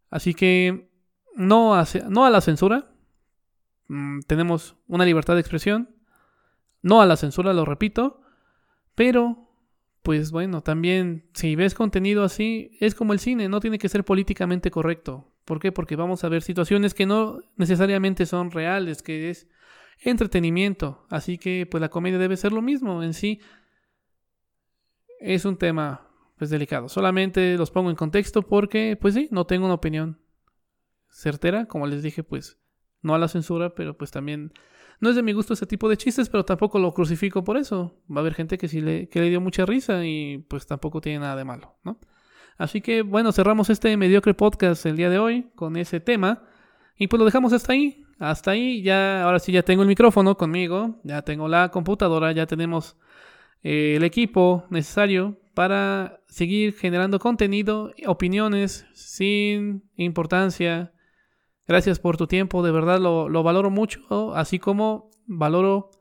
así 0.09 0.33
que 0.33 0.89
no, 1.35 1.75
no 2.09 2.25
a 2.25 2.29
la 2.29 2.41
censura, 2.41 2.89
Mm, 3.87 4.21
tenemos 4.27 4.75
una 4.87 5.05
libertad 5.05 5.35
de 5.35 5.41
expresión, 5.41 5.89
no 6.81 7.01
a 7.01 7.05
la 7.05 7.17
censura, 7.17 7.53
lo 7.53 7.65
repito, 7.65 8.21
pero, 8.95 9.49
pues 10.03 10.31
bueno, 10.31 10.61
también 10.61 11.29
si 11.33 11.55
ves 11.55 11.73
contenido 11.73 12.23
así, 12.23 12.71
es 12.79 12.95
como 12.95 13.13
el 13.13 13.19
cine, 13.19 13.49
no 13.49 13.59
tiene 13.59 13.79
que 13.79 13.89
ser 13.89 14.03
políticamente 14.03 14.71
correcto. 14.71 15.31
¿Por 15.47 15.61
qué? 15.61 15.71
Porque 15.71 15.95
vamos 15.95 16.25
a 16.25 16.29
ver 16.29 16.41
situaciones 16.43 16.93
que 16.93 17.05
no 17.05 17.39
necesariamente 17.55 18.25
son 18.25 18.51
reales, 18.51 19.01
que 19.01 19.29
es 19.29 19.47
entretenimiento. 20.01 21.05
Así 21.09 21.37
que, 21.37 21.65
pues 21.65 21.79
la 21.79 21.87
comedia 21.87 22.17
debe 22.17 22.35
ser 22.35 22.51
lo 22.51 22.61
mismo 22.61 23.01
en 23.01 23.13
sí. 23.13 23.39
Es 25.21 25.45
un 25.45 25.57
tema, 25.57 26.05
pues 26.37 26.49
delicado. 26.49 26.89
Solamente 26.89 27.57
los 27.57 27.71
pongo 27.71 27.89
en 27.89 27.95
contexto 27.95 28.41
porque, 28.41 28.97
pues 28.99 29.13
sí, 29.13 29.29
no 29.31 29.45
tengo 29.45 29.63
una 29.63 29.75
opinión 29.75 30.19
certera. 31.09 31.65
Como 31.65 31.87
les 31.87 32.03
dije, 32.03 32.23
pues 32.23 32.59
no 33.01 33.15
a 33.15 33.17
la 33.17 33.29
censura, 33.29 33.73
pero 33.73 33.97
pues 33.97 34.11
también 34.11 34.51
no 34.99 35.09
es 35.09 35.15
de 35.15 35.23
mi 35.23 35.31
gusto 35.31 35.53
ese 35.53 35.65
tipo 35.65 35.87
de 35.87 35.95
chistes, 35.95 36.27
pero 36.27 36.43
tampoco 36.43 36.77
lo 36.77 36.93
crucifico 36.93 37.45
por 37.45 37.55
eso. 37.55 38.03
Va 38.11 38.17
a 38.17 38.19
haber 38.19 38.33
gente 38.33 38.57
que 38.57 38.67
sí 38.67 38.81
le, 38.81 39.07
que 39.07 39.21
le 39.21 39.29
dio 39.29 39.39
mucha 39.39 39.65
risa 39.65 40.05
y 40.05 40.39
pues 40.49 40.67
tampoco 40.67 40.99
tiene 40.99 41.19
nada 41.19 41.37
de 41.37 41.45
malo, 41.45 41.77
¿no? 41.85 42.01
Así 42.57 42.81
que 42.81 43.01
bueno, 43.01 43.31
cerramos 43.31 43.69
este 43.69 43.95
mediocre 43.97 44.33
podcast 44.33 44.85
el 44.85 44.97
día 44.97 45.09
de 45.09 45.19
hoy 45.19 45.49
con 45.55 45.77
ese 45.77 45.99
tema 45.99 46.43
y 46.97 47.07
pues 47.07 47.19
lo 47.19 47.25
dejamos 47.25 47.53
hasta 47.53 47.73
ahí. 47.73 48.03
Hasta 48.19 48.51
ahí, 48.51 48.81
ya 48.81 49.23
ahora 49.23 49.37
sí 49.39 49.51
ya 49.51 49.61
tengo 49.61 49.83
el 49.83 49.87
micrófono 49.87 50.37
conmigo, 50.37 50.99
ya 51.03 51.21
tengo 51.21 51.47
la 51.47 51.69
computadora, 51.69 52.31
ya 52.31 52.47
tenemos 52.47 52.97
eh, 53.61 53.93
el 53.95 54.03
equipo 54.03 54.65
necesario 54.71 55.37
para 55.53 56.19
seguir 56.27 56.73
generando 56.73 57.19
contenido, 57.19 57.93
opiniones 58.07 58.87
sin 58.93 59.83
importancia 59.97 60.91
Gracias 61.67 61.99
por 61.99 62.15
tu 62.15 62.27
tiempo, 62.27 62.63
de 62.63 62.71
verdad 62.71 62.99
lo, 62.99 63.43
valoro 63.43 63.69
mucho, 63.69 64.33
así 64.35 64.57
como 64.57 65.11
valoro 65.25 65.91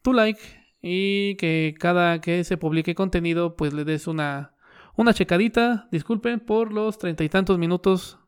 tu 0.00 0.14
like 0.14 0.40
y 0.80 1.36
que 1.36 1.74
cada 1.78 2.22
que 2.22 2.44
se 2.44 2.56
publique 2.56 2.94
contenido 2.94 3.56
pues 3.56 3.74
le 3.74 3.84
des 3.84 4.06
una, 4.06 4.54
una 4.96 5.14
checadita. 5.14 5.88
Disculpen 5.90 6.40
por 6.40 6.72
los 6.72 6.98
treinta 6.98 7.24
y 7.24 7.28
tantos 7.28 7.58
minutos. 7.58 8.18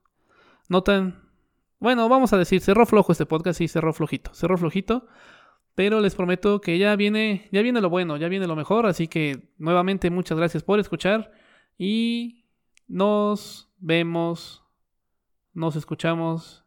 No 0.69 0.83
tan... 0.83 1.29
Bueno, 1.81 2.09
vamos 2.09 2.33
a 2.33 2.39
decir, 2.39 2.61
cerró 2.61 2.87
flojo 2.87 3.13
este 3.13 3.27
podcast, 3.27 3.59
sí, 3.59 3.69
cerró 3.69 3.93
flojito. 3.93 4.35
Cerró 4.35 4.59
flojito 4.59 5.07
Pero 5.75 6.01
les 6.01 6.15
prometo 6.15 6.61
que 6.61 6.77
ya 6.77 6.97
viene, 6.97 7.49
ya 7.53 7.63
viene 7.63 7.81
lo 7.81 7.89
bueno, 7.89 8.17
ya 8.17 8.29
viene 8.29 8.47
lo 8.47 8.57
mejor. 8.57 8.87
Así 8.87 9.09
que 9.09 9.51
nuevamente 9.59 10.11
muchas 10.11 10.39
gracias 10.39 10.63
por 10.63 10.81
escuchar. 10.81 11.33
Y 11.79 12.45
nos 12.89 13.71
vemos, 13.79 14.65
nos 15.53 15.77
escuchamos, 15.77 16.65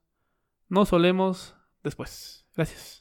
nos 0.70 0.90
solemos 0.90 1.56
después. 1.84 2.46
Gracias. 2.56 3.01